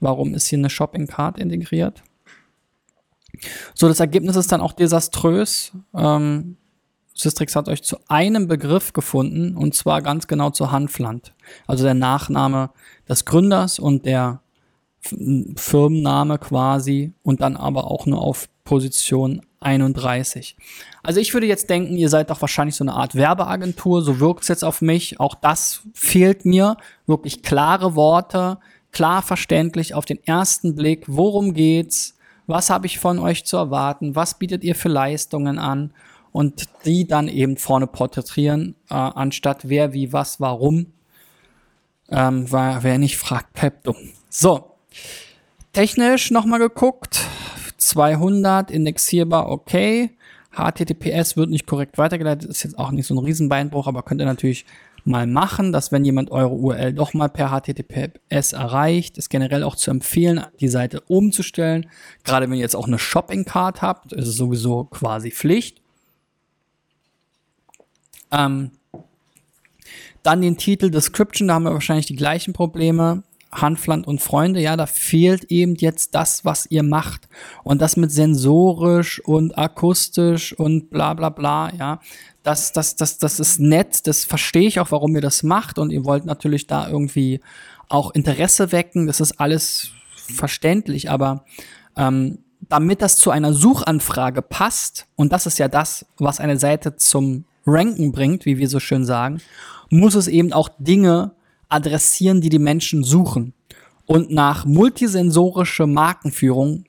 [0.00, 2.02] warum ist hier eine Shopping Card integriert?
[3.74, 5.72] So, das Ergebnis ist dann auch desaströs.
[5.94, 6.56] Ähm,
[7.14, 11.32] Systrix hat euch zu einem Begriff gefunden und zwar ganz genau zu Hanfland.
[11.66, 12.70] Also der Nachname
[13.08, 14.40] des Gründers und der
[15.56, 20.56] Firmenname quasi und dann aber auch nur auf Position 31.
[21.02, 24.42] Also ich würde jetzt denken, ihr seid doch wahrscheinlich so eine Art Werbeagentur, so wirkt
[24.42, 25.18] es jetzt auf mich.
[25.18, 26.76] Auch das fehlt mir.
[27.06, 28.58] Wirklich klare Worte,
[28.92, 32.16] klar verständlich auf den ersten Blick, worum geht's,
[32.46, 35.92] was habe ich von euch zu erwarten, was bietet ihr für Leistungen an
[36.32, 40.92] und die dann eben vorne porträtieren, äh, anstatt wer, wie, was, warum.
[42.08, 44.12] Ähm, wer nicht fragt, bleibt dumm.
[44.28, 44.75] So,
[45.72, 47.20] technisch nochmal geguckt
[47.78, 50.10] 200 indexierbar, okay.
[50.52, 54.26] HTTPS wird nicht korrekt weitergeleitet, ist jetzt auch nicht so ein Riesenbeinbruch, aber könnt ihr
[54.26, 54.64] natürlich
[55.04, 59.76] mal machen, dass wenn jemand eure URL doch mal per HTTPS erreicht, ist generell auch
[59.76, 61.86] zu empfehlen, die Seite umzustellen.
[62.24, 65.80] Gerade wenn ihr jetzt auch eine Shopping Card habt, ist es sowieso quasi Pflicht.
[68.32, 68.72] Ähm,
[70.22, 73.22] dann den Titel Description, da haben wir wahrscheinlich die gleichen Probleme.
[73.60, 77.28] Hanfland und Freunde, ja, da fehlt eben jetzt das, was ihr macht.
[77.64, 82.00] Und das mit sensorisch und akustisch und bla bla bla, ja.
[82.42, 85.78] Das, das, das, das ist nett, das verstehe ich auch, warum ihr das macht.
[85.78, 87.40] Und ihr wollt natürlich da irgendwie
[87.88, 89.06] auch Interesse wecken.
[89.06, 91.44] Das ist alles verständlich, aber
[91.96, 92.38] ähm,
[92.68, 97.44] damit das zu einer Suchanfrage passt, und das ist ja das, was eine Seite zum
[97.66, 99.40] Ranken bringt, wie wir so schön sagen,
[99.90, 101.32] muss es eben auch Dinge
[101.68, 103.52] adressieren, die die Menschen suchen.
[104.06, 106.84] Und nach multisensorische Markenführung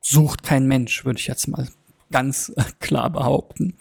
[0.00, 1.66] sucht kein Mensch, würde ich jetzt mal
[2.10, 3.74] ganz klar behaupten.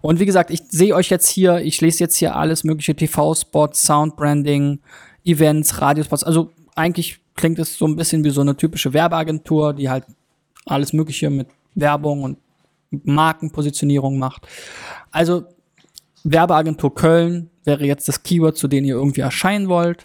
[0.00, 3.82] Und wie gesagt, ich sehe euch jetzt hier, ich lese jetzt hier alles mögliche TV-Spots,
[3.82, 4.80] Soundbranding,
[5.24, 6.24] Events, Radiospots.
[6.24, 10.04] Also eigentlich klingt es so ein bisschen wie so eine typische Werbeagentur, die halt
[10.66, 12.38] alles Mögliche mit Werbung und
[12.90, 14.46] Markenpositionierung macht.
[15.10, 15.44] Also
[16.24, 20.04] Werbeagentur Köln wäre jetzt das Keyword, zu dem ihr irgendwie erscheinen wollt.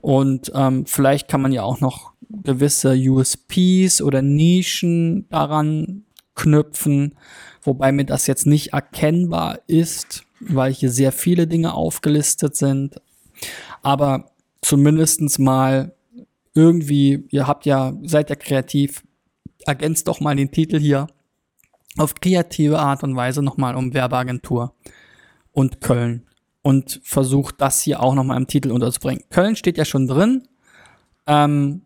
[0.00, 7.16] Und ähm, vielleicht kann man ja auch noch gewisse USPs oder Nischen daran knüpfen,
[7.62, 13.00] wobei mir das jetzt nicht erkennbar ist, weil hier sehr viele Dinge aufgelistet sind.
[13.82, 14.30] Aber
[14.62, 15.94] zumindestens mal
[16.54, 19.02] irgendwie, ihr habt ja, seid ja kreativ,
[19.66, 21.08] ergänzt doch mal den Titel hier
[21.98, 24.74] auf kreative Art und Weise nochmal um Werbeagentur
[25.52, 26.29] und Köln
[26.62, 29.24] und versucht das hier auch nochmal im Titel unterzubringen.
[29.30, 30.48] Köln steht ja schon drin.
[31.26, 31.82] Ähm,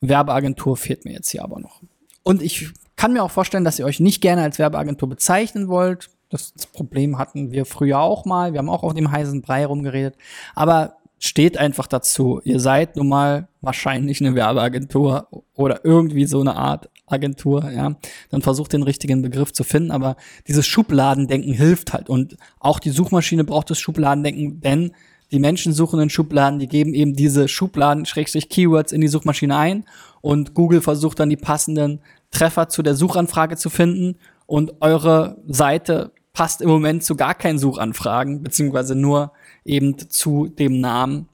[0.00, 1.80] Werbeagentur fehlt mir jetzt hier aber noch.
[2.22, 6.10] Und ich kann mir auch vorstellen, dass ihr euch nicht gerne als Werbeagentur bezeichnen wollt.
[6.28, 8.52] Das, das Problem hatten wir früher auch mal.
[8.52, 10.16] Wir haben auch auf dem heißen Brei rumgeredet.
[10.54, 12.40] Aber steht einfach dazu.
[12.44, 17.96] Ihr seid nun mal wahrscheinlich eine Werbeagentur oder irgendwie so eine Art Agentur, ja.
[18.30, 20.16] Dann versucht den richtigen Begriff zu finden, aber
[20.48, 24.92] dieses Schubladendenken hilft halt und auch die Suchmaschine braucht das Schubladendenken, denn
[25.30, 29.56] die Menschen suchen in Schubladen, die geben eben diese Schubladen, Schrägstrich Keywords in die Suchmaschine
[29.56, 29.84] ein
[30.20, 36.12] und Google versucht dann die passenden Treffer zu der Suchanfrage zu finden und eure Seite
[36.32, 39.32] passt im Moment zu gar keinen Suchanfragen, beziehungsweise nur
[39.64, 41.28] eben zu dem Namen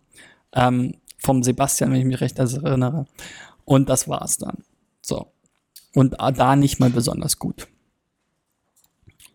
[0.52, 3.06] ähm, vom Sebastian, wenn ich mich recht erinnere.
[3.64, 4.64] Und das war's dann.
[5.00, 5.26] So.
[5.96, 7.68] Und da nicht mal besonders gut.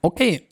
[0.03, 0.43] Okay.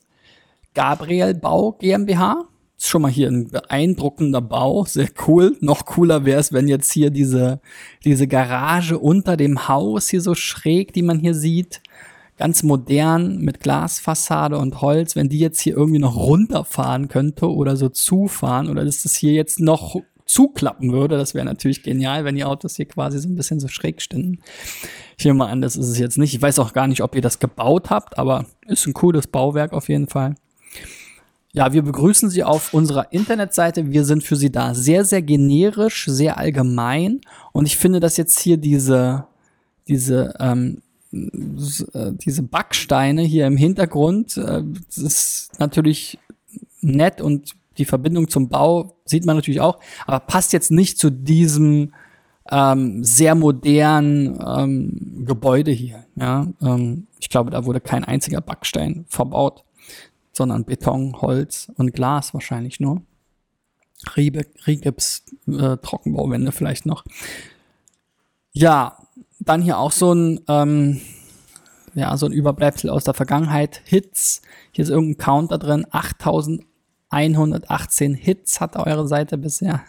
[0.74, 2.46] Gabriel Bau GmbH.
[2.80, 4.86] Ist schon mal hier ein beeindruckender Bau.
[4.86, 5.56] Sehr cool.
[5.62, 7.62] Noch cooler wäre es, wenn jetzt hier diese,
[8.06, 11.80] diese Garage unter dem Haus hier so schräg, die man hier sieht,
[12.38, 17.76] ganz modern mit Glasfassade und Holz, wenn die jetzt hier irgendwie noch runterfahren könnte oder
[17.76, 19.96] so zufahren oder dass das hier jetzt noch
[20.30, 23.68] zuklappen würde, das wäre natürlich genial, wenn die Autos hier quasi so ein bisschen so
[23.68, 24.40] schräg stünden.
[25.18, 26.36] Ich nehme mal an, das ist es jetzt nicht.
[26.36, 29.74] Ich weiß auch gar nicht, ob ihr das gebaut habt, aber ist ein cooles Bauwerk
[29.74, 30.36] auf jeden Fall.
[31.52, 33.92] Ja, wir begrüßen Sie auf unserer Internetseite.
[33.92, 37.22] Wir sind für Sie da sehr, sehr generisch, sehr allgemein.
[37.52, 39.26] Und ich finde, dass jetzt hier diese,
[39.88, 46.20] diese ähm, äh, diese Backsteine hier im Hintergrund, äh, das ist natürlich
[46.82, 51.10] nett und die Verbindung zum Bau sieht man natürlich auch, aber passt jetzt nicht zu
[51.10, 51.94] diesem
[52.52, 56.06] ähm, sehr modernen ähm, Gebäude hier.
[56.16, 56.48] Ja?
[56.62, 59.64] Ähm, ich glaube, da wurde kein einziger Backstein verbaut,
[60.34, 63.02] sondern Beton, Holz und Glas wahrscheinlich nur.
[64.16, 67.04] Rigips, äh, Trockenbauwände vielleicht noch.
[68.52, 68.98] Ja,
[69.40, 71.02] dann hier auch so ein, ähm,
[71.96, 73.82] ja, so ein Überbleibsel aus der Vergangenheit.
[73.86, 74.42] Hits.
[74.72, 75.86] Hier ist irgendein Counter drin.
[77.10, 79.84] 8118 Hits hat eure Seite bisher.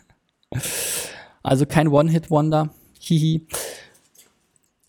[1.42, 2.70] Also kein One-Hit-Wonder.
[2.98, 3.46] Hihi.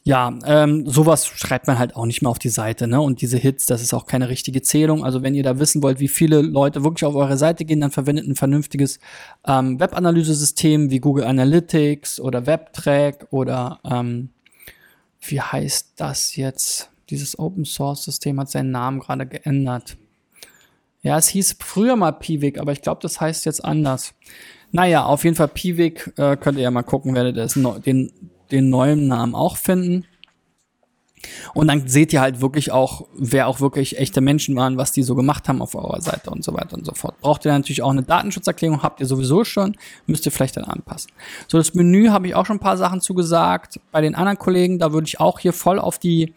[0.04, 3.00] Ja, ähm, sowas schreibt man halt auch nicht mehr auf die Seite, ne?
[3.00, 5.06] Und diese Hits, das ist auch keine richtige Zählung.
[5.06, 7.92] Also wenn ihr da wissen wollt, wie viele Leute wirklich auf eure Seite gehen, dann
[7.92, 9.00] verwendet ein vernünftiges
[9.46, 14.30] ähm, Web-Analysesystem wie Google Analytics oder WebTrack oder ähm,
[15.22, 16.90] wie heißt das jetzt?
[17.12, 19.98] Dieses Open Source System hat seinen Namen gerade geändert.
[21.02, 24.14] Ja, es hieß früher mal Piwik, aber ich glaube, das heißt jetzt anders.
[24.72, 28.12] Naja, auf jeden Fall Piwik, äh, könnt ihr ja mal gucken, werdet ihr den,
[28.52, 30.06] den neuen Namen auch finden.
[31.54, 35.04] Und dann seht ihr halt wirklich auch, wer auch wirklich echte Menschen waren, was die
[35.04, 37.20] so gemacht haben auf eurer Seite und so weiter und so fort.
[37.22, 39.76] Braucht ihr natürlich auch eine Datenschutzerklärung, habt ihr sowieso schon,
[40.08, 41.12] müsst ihr vielleicht dann anpassen.
[41.48, 43.80] So, das Menü habe ich auch schon ein paar Sachen zugesagt.
[43.92, 46.34] Bei den anderen Kollegen, da würde ich auch hier voll auf die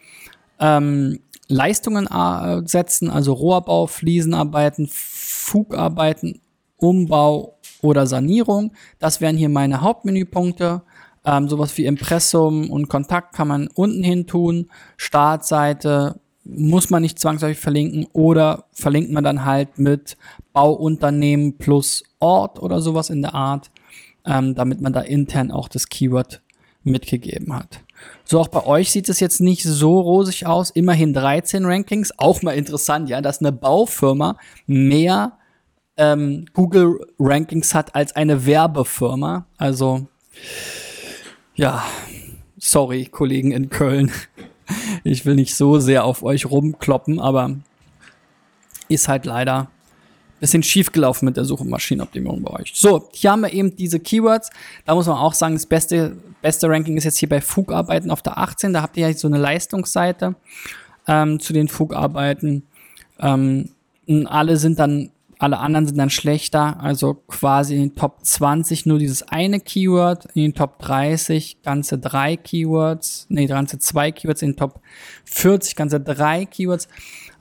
[0.59, 6.41] ähm, Leistungen äh, setzen, also Rohrbau, Fliesenarbeiten, Fugarbeiten,
[6.77, 8.73] Umbau oder Sanierung.
[8.99, 10.81] Das wären hier meine Hauptmenüpunkte.
[11.25, 14.69] Ähm, sowas wie Impressum und Kontakt kann man unten hin tun.
[14.97, 20.17] Startseite muss man nicht zwangsläufig verlinken oder verlinkt man dann halt mit
[20.53, 23.71] Bauunternehmen plus Ort oder sowas in der Art,
[24.25, 26.43] ähm, damit man da intern auch das Keyword
[26.83, 27.84] mitgegeben hat.
[28.23, 30.71] So auch bei euch sieht es jetzt nicht so rosig aus.
[30.71, 32.11] Immerhin 13 Rankings.
[32.17, 35.37] Auch mal interessant, ja, dass eine Baufirma mehr
[35.97, 39.45] ähm, Google Rankings hat als eine Werbefirma.
[39.57, 40.07] Also
[41.55, 41.85] ja,
[42.57, 44.11] sorry, Kollegen in Köln.
[45.03, 47.55] Ich will nicht so sehr auf euch rumkloppen, aber
[48.89, 52.71] ist halt leider ein bisschen schief gelaufen mit der Suchmaschinenoptimierung bei euch.
[52.73, 54.49] So, hier haben wir eben diese Keywords.
[54.85, 58.21] Da muss man auch sagen, das beste, beste Ranking ist jetzt hier bei Fugarbeiten auf
[58.21, 58.71] der 18.
[58.71, 60.35] Da habt ihr ja so eine Leistungsseite.
[61.07, 62.63] ähm, zu den Fugarbeiten.
[63.19, 63.69] Ähm,
[64.25, 68.99] alle sind dann, alle anderen sind dann schlechter, also quasi in den Top 20 nur
[68.99, 74.51] dieses eine Keyword, in den Top 30 ganze drei Keywords, nee, ganze zwei Keywords, in
[74.51, 74.79] den Top
[75.25, 76.87] 40 ganze drei Keywords.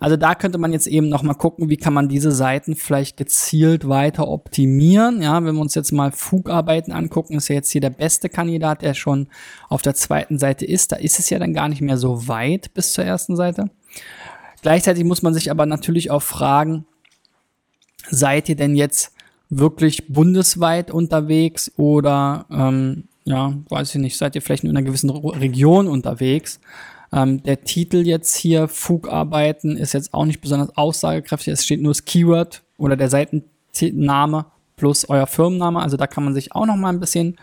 [0.00, 3.16] Also da könnte man jetzt eben noch mal gucken, wie kann man diese Seiten vielleicht
[3.16, 5.22] gezielt weiter optimieren.
[5.22, 8.82] Ja, wenn wir uns jetzt mal Fugarbeiten angucken, ist ja jetzt hier der beste Kandidat,
[8.82, 9.28] der schon
[9.68, 10.92] auf der zweiten Seite ist.
[10.92, 13.70] Da ist es ja dann gar nicht mehr so weit bis zur ersten Seite.
[14.62, 16.86] Gleichzeitig muss man sich aber natürlich auch fragen,
[18.10, 19.12] seid ihr denn jetzt
[19.50, 25.10] wirklich bundesweit unterwegs oder ähm, ja, weiß ich nicht, seid ihr vielleicht in einer gewissen
[25.10, 26.60] Region unterwegs?
[27.12, 31.52] Ähm, der Titel jetzt hier, Fugarbeiten, ist jetzt auch nicht besonders aussagekräftig.
[31.52, 34.46] Es steht nur das Keyword oder der Seitenname
[34.76, 35.80] plus euer Firmenname.
[35.80, 37.36] Also da kann man sich auch noch mal ein bisschen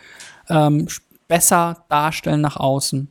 [0.49, 0.88] ähm,
[1.28, 3.09] besser darstellen nach außen.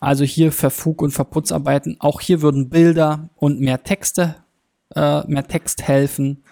[0.00, 1.96] Also hier für Fug- und Verputzarbeiten.
[2.00, 4.36] Auch hier würden Bilder und mehr Texte,
[4.94, 6.42] äh, mehr Text helfen.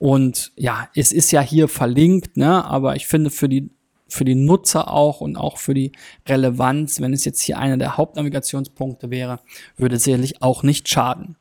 [0.00, 2.64] Und ja, es ist ja hier verlinkt, ne?
[2.64, 3.70] aber ich finde für die
[4.08, 5.92] für die Nutzer auch und auch für die
[6.26, 9.38] Relevanz, wenn es jetzt hier einer der Hauptnavigationspunkte wäre,
[9.76, 11.36] würde sicherlich auch nicht schaden.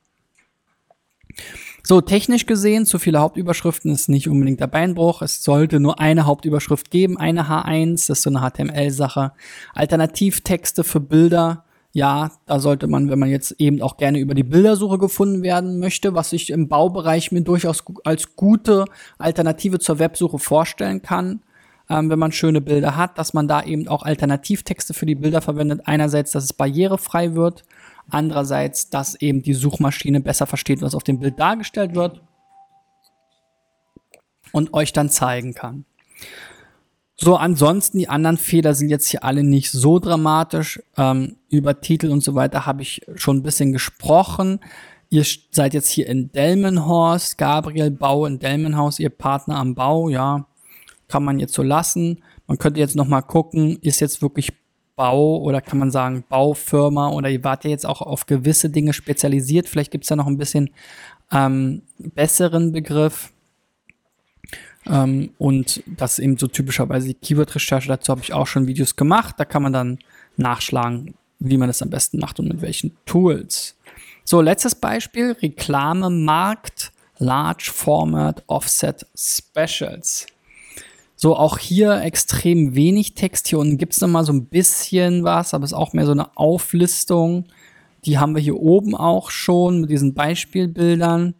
[1.83, 5.21] So, technisch gesehen, zu viele Hauptüberschriften ist nicht unbedingt der Beinbruch.
[5.23, 9.31] Es sollte nur eine Hauptüberschrift geben, eine H1, das ist so eine HTML-Sache.
[9.73, 14.43] Alternativtexte für Bilder, ja, da sollte man, wenn man jetzt eben auch gerne über die
[14.43, 18.85] Bildersuche gefunden werden möchte, was ich im Baubereich mir durchaus als gute
[19.17, 21.41] Alternative zur Websuche vorstellen kann,
[21.89, 25.41] ähm, wenn man schöne Bilder hat, dass man da eben auch Alternativtexte für die Bilder
[25.41, 25.81] verwendet.
[25.85, 27.63] Einerseits, dass es barrierefrei wird,
[28.07, 32.21] andererseits, dass eben die Suchmaschine besser versteht, was auf dem Bild dargestellt wird
[34.51, 35.85] und euch dann zeigen kann.
[37.21, 40.81] So, ansonsten die anderen Fehler sind jetzt hier alle nicht so dramatisch.
[40.95, 44.59] Ähm, über Titel und so weiter habe ich schon ein bisschen gesprochen.
[45.09, 50.45] Ihr seid jetzt hier in Delmenhorst, Gabriel Bau in Delmenhaus, ihr Partner am Bau, ja
[51.09, 52.23] kann man jetzt so lassen.
[52.47, 54.53] Man könnte jetzt noch mal gucken, ist jetzt wirklich
[54.95, 58.93] Bau oder kann man sagen Baufirma oder ihr wart ja jetzt auch auf gewisse Dinge
[58.93, 59.67] spezialisiert.
[59.67, 60.69] Vielleicht gibt es da noch ein bisschen
[61.31, 63.31] ähm, besseren Begriff.
[64.87, 67.87] Ähm, und das eben so typischerweise die Keyword-Recherche.
[67.87, 69.35] Dazu habe ich auch schon Videos gemacht.
[69.37, 69.99] Da kann man dann
[70.37, 73.75] nachschlagen, wie man das am besten macht und mit welchen Tools.
[74.23, 80.27] So, letztes Beispiel: Reklamemarkt Large Format Offset Specials.
[81.21, 83.49] So, auch hier extrem wenig Text.
[83.49, 86.13] Hier unten gibt es nochmal so ein bisschen was, aber es ist auch mehr so
[86.13, 87.45] eine Auflistung.
[88.05, 91.33] Die haben wir hier oben auch schon mit diesen Beispielbildern.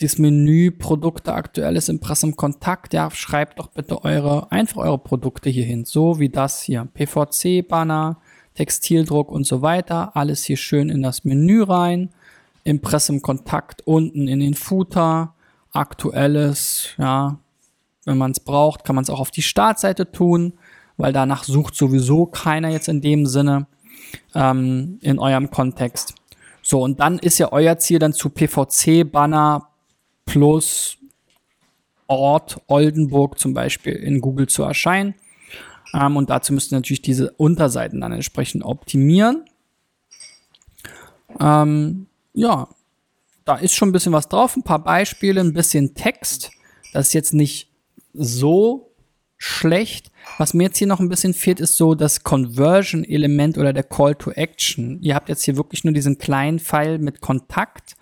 [0.00, 2.92] Dieses Menü Produkte aktuelles Impressum Kontakt.
[2.92, 5.84] Ja, schreibt doch bitte eure, einfach eure Produkte hier hin.
[5.86, 6.86] So wie das hier.
[6.92, 8.18] PVC-Banner,
[8.54, 10.14] Textildruck und so weiter.
[10.14, 12.10] Alles hier schön in das Menü rein.
[12.64, 15.34] Impressum Kontakt unten in den Footer.
[15.72, 17.38] Aktuelles, ja,
[18.04, 20.54] wenn man es braucht, kann man es auch auf die Startseite tun,
[20.96, 23.66] weil danach sucht sowieso keiner jetzt in dem Sinne
[24.34, 26.14] ähm, in eurem Kontext.
[26.62, 29.68] So, und dann ist ja euer Ziel dann zu PVC-Banner
[30.26, 30.98] plus
[32.08, 35.14] Ort Oldenburg zum Beispiel in Google zu erscheinen.
[35.94, 39.44] Ähm, und dazu müsst ihr natürlich diese Unterseiten dann entsprechend optimieren.
[41.40, 42.68] Ähm, ja,
[43.44, 46.50] da ist schon ein bisschen was drauf, ein paar Beispiele, ein bisschen Text.
[46.92, 47.70] Das ist jetzt nicht
[48.12, 48.90] so
[49.38, 50.10] schlecht.
[50.38, 54.14] Was mir jetzt hier noch ein bisschen fehlt, ist so das Conversion-Element oder der Call
[54.14, 55.00] to Action.
[55.02, 57.96] Ihr habt jetzt hier wirklich nur diesen kleinen Pfeil mit Kontakt.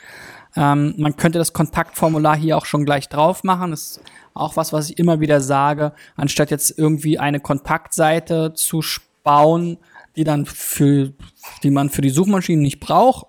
[0.56, 3.72] Ähm, man könnte das Kontaktformular hier auch schon gleich drauf machen.
[3.72, 4.00] Das ist
[4.34, 5.92] auch was, was ich immer wieder sage.
[6.16, 8.82] Anstatt jetzt irgendwie eine Kontaktseite zu
[9.22, 9.78] bauen,
[10.16, 11.12] die dann für,
[11.62, 13.26] die man für die Suchmaschinen nicht braucht,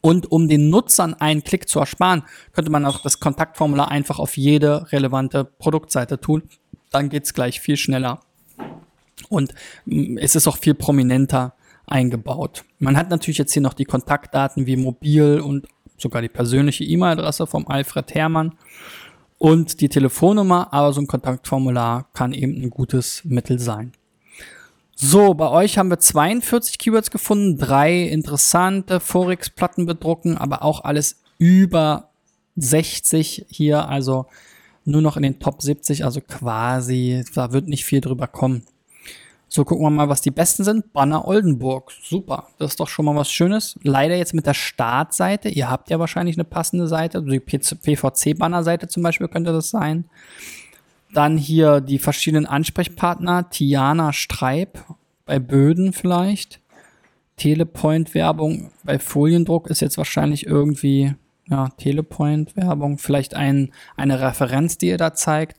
[0.00, 4.36] und um den Nutzern einen Klick zu ersparen, könnte man auch das Kontaktformular einfach auf
[4.36, 6.42] jede relevante Produktseite tun.
[6.90, 8.20] Dann geht's gleich viel schneller.
[9.28, 11.54] Und mm, es ist auch viel prominenter
[11.86, 12.64] eingebaut.
[12.78, 15.66] Man hat natürlich jetzt hier noch die Kontaktdaten wie Mobil und
[15.98, 18.52] sogar die persönliche E-Mail-Adresse vom Alfred Herrmann
[19.38, 23.92] und die Telefonnummer, aber so ein Kontaktformular kann eben ein gutes Mittel sein.
[24.94, 31.20] So, bei euch haben wir 42 Keywords gefunden, drei interessante Forex-Platten bedrucken, aber auch alles
[31.38, 32.08] über
[32.56, 34.26] 60 hier, also
[34.86, 38.62] nur noch in den Top 70, also quasi, da wird nicht viel drüber kommen.
[39.56, 40.92] So, gucken wir mal, was die besten sind.
[40.92, 41.90] Banner Oldenburg.
[42.02, 42.48] Super.
[42.58, 43.78] Das ist doch schon mal was Schönes.
[43.82, 45.48] Leider jetzt mit der Startseite.
[45.48, 47.20] Ihr habt ja wahrscheinlich eine passende Seite.
[47.20, 50.10] Also die PVC-Banner-Seite zum Beispiel könnte das sein.
[51.14, 53.48] Dann hier die verschiedenen Ansprechpartner.
[53.48, 54.84] Tiana Streib
[55.24, 56.60] bei Böden vielleicht.
[57.38, 61.14] Telepoint-Werbung bei Foliendruck ist jetzt wahrscheinlich irgendwie
[61.48, 65.56] ja, Telepoint-Werbung, vielleicht ein, eine Referenz, die ihr da zeigt.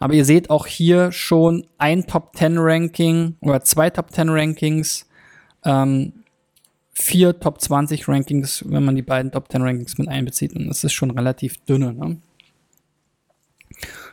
[0.00, 5.06] Aber ihr seht auch hier schon ein Top 10 Ranking oder zwei Top 10 Rankings,
[5.64, 6.12] ähm,
[6.92, 10.54] vier Top 20 Rankings, wenn man die beiden Top 10 Rankings mit einbezieht.
[10.54, 11.92] Und das ist schon relativ dünne.
[11.92, 12.18] Ne?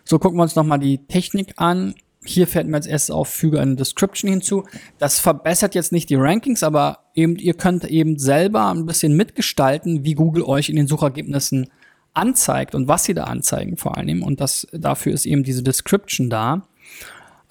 [0.03, 1.95] So gucken wir uns nochmal die Technik an.
[2.23, 4.65] Hier fällt mir als erstes auf, füge eine Description hinzu.
[4.99, 10.03] Das verbessert jetzt nicht die Rankings, aber eben, ihr könnt eben selber ein bisschen mitgestalten,
[10.03, 11.71] wie Google euch in den Suchergebnissen
[12.13, 14.23] anzeigt und was sie da anzeigen vor allem.
[14.23, 16.63] Und das, dafür ist eben diese Description da.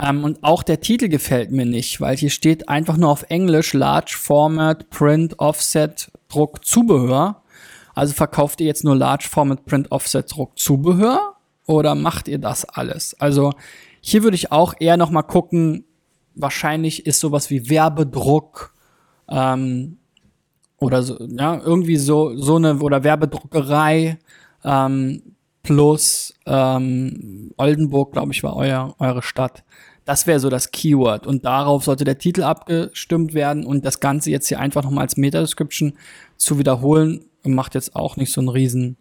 [0.01, 3.73] Ähm, und auch der Titel gefällt mir nicht, weil hier steht einfach nur auf Englisch
[3.73, 7.43] Large Format Print Offset Druck Zubehör.
[7.95, 11.35] Also verkauft ihr jetzt nur Large Format Print Offset Druck Zubehör
[11.67, 13.15] oder macht ihr das alles?
[13.21, 13.53] Also
[14.01, 15.85] hier würde ich auch eher noch mal gucken,
[16.35, 18.75] wahrscheinlich ist sowas wie Werbedruck
[19.29, 19.99] ähm,
[20.79, 24.19] oder so, ja, irgendwie so, so eine, oder Werbedruckerei
[24.65, 25.23] ähm,
[25.63, 29.65] plus ähm, Oldenburg, glaube ich, war euer, eure Stadt.
[30.05, 34.31] Das wäre so das Keyword und darauf sollte der Titel abgestimmt werden und das Ganze
[34.31, 35.93] jetzt hier einfach nochmal als Meta-Description
[36.37, 38.97] zu wiederholen, macht jetzt auch nicht so einen riesen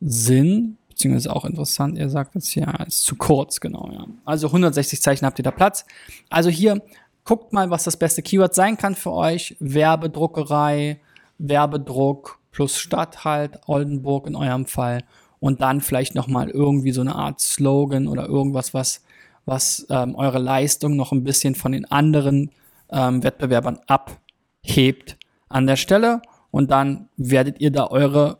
[0.00, 4.06] Sinn beziehungsweise auch interessant, ihr sagt jetzt hier, ist zu kurz, genau, ja.
[4.24, 5.84] Also 160 Zeichen habt ihr da Platz.
[6.28, 6.82] Also hier,
[7.24, 9.54] guckt mal, was das beste Keyword sein kann für euch.
[9.60, 10.98] Werbedruckerei,
[11.38, 15.04] Werbedruck plus Stadt halt, Oldenburg in eurem Fall.
[15.38, 19.04] Und dann vielleicht nochmal irgendwie so eine Art Slogan oder irgendwas, was,
[19.46, 22.50] was ähm, eure Leistung noch ein bisschen von den anderen
[22.90, 25.16] ähm, Wettbewerbern abhebt
[25.48, 26.20] an der Stelle.
[26.50, 28.38] Und dann werdet ihr da eure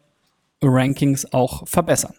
[0.60, 2.14] Rankings auch verbessern.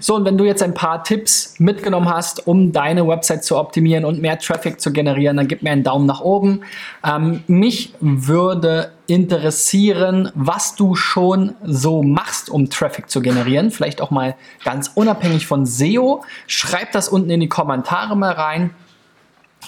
[0.00, 4.04] So, und wenn du jetzt ein paar Tipps mitgenommen hast, um deine Website zu optimieren
[4.04, 6.62] und mehr Traffic zu generieren, dann gib mir einen Daumen nach oben.
[7.04, 13.72] Ähm, mich würde interessieren, was du schon so machst, um Traffic zu generieren.
[13.72, 16.22] Vielleicht auch mal ganz unabhängig von SEO.
[16.46, 18.70] Schreib das unten in die Kommentare mal rein.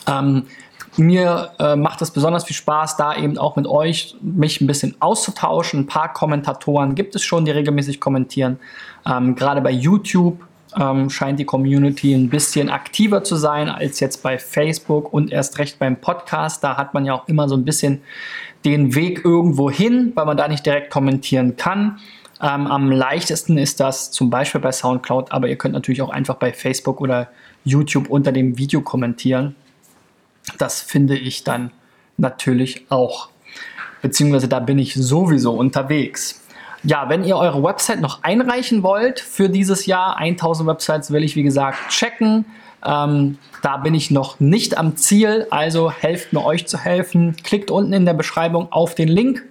[0.06, 0.44] Ähm,
[0.96, 4.94] mir äh, macht es besonders viel Spaß, da eben auch mit euch mich ein bisschen
[5.00, 5.80] auszutauschen.
[5.80, 8.60] Ein paar Kommentatoren gibt es schon, die regelmäßig kommentieren.
[9.04, 10.38] Ähm, Gerade bei YouTube
[10.78, 15.58] ähm, scheint die Community ein bisschen aktiver zu sein als jetzt bei Facebook und erst
[15.58, 16.62] recht beim Podcast.
[16.62, 18.02] Da hat man ja auch immer so ein bisschen
[18.64, 21.98] den Weg irgendwo hin, weil man da nicht direkt kommentieren kann.
[22.40, 26.36] Ähm, am leichtesten ist das zum Beispiel bei SoundCloud, aber ihr könnt natürlich auch einfach
[26.36, 27.28] bei Facebook oder
[27.64, 29.54] YouTube unter dem Video kommentieren.
[30.58, 31.70] Das finde ich dann
[32.16, 33.28] natürlich auch.
[34.02, 36.42] Beziehungsweise da bin ich sowieso unterwegs.
[36.82, 41.36] Ja, wenn ihr eure Website noch einreichen wollt für dieses Jahr, 1000 Websites will ich
[41.36, 42.44] wie gesagt checken.
[42.84, 47.36] Ähm, da bin ich noch nicht am Ziel, also helft mir euch zu helfen.
[47.44, 49.42] Klickt unten in der Beschreibung auf den Link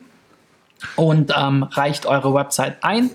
[0.96, 3.12] und ähm, reicht eure Website ein.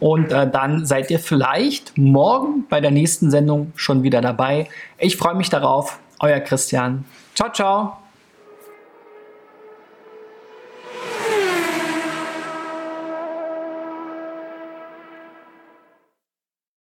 [0.00, 4.68] Und äh, dann seid ihr vielleicht morgen bei der nächsten Sendung schon wieder dabei.
[4.98, 5.98] Ich freue mich darauf.
[6.20, 7.04] Euer Christian.
[7.34, 7.97] Ciao, ciao.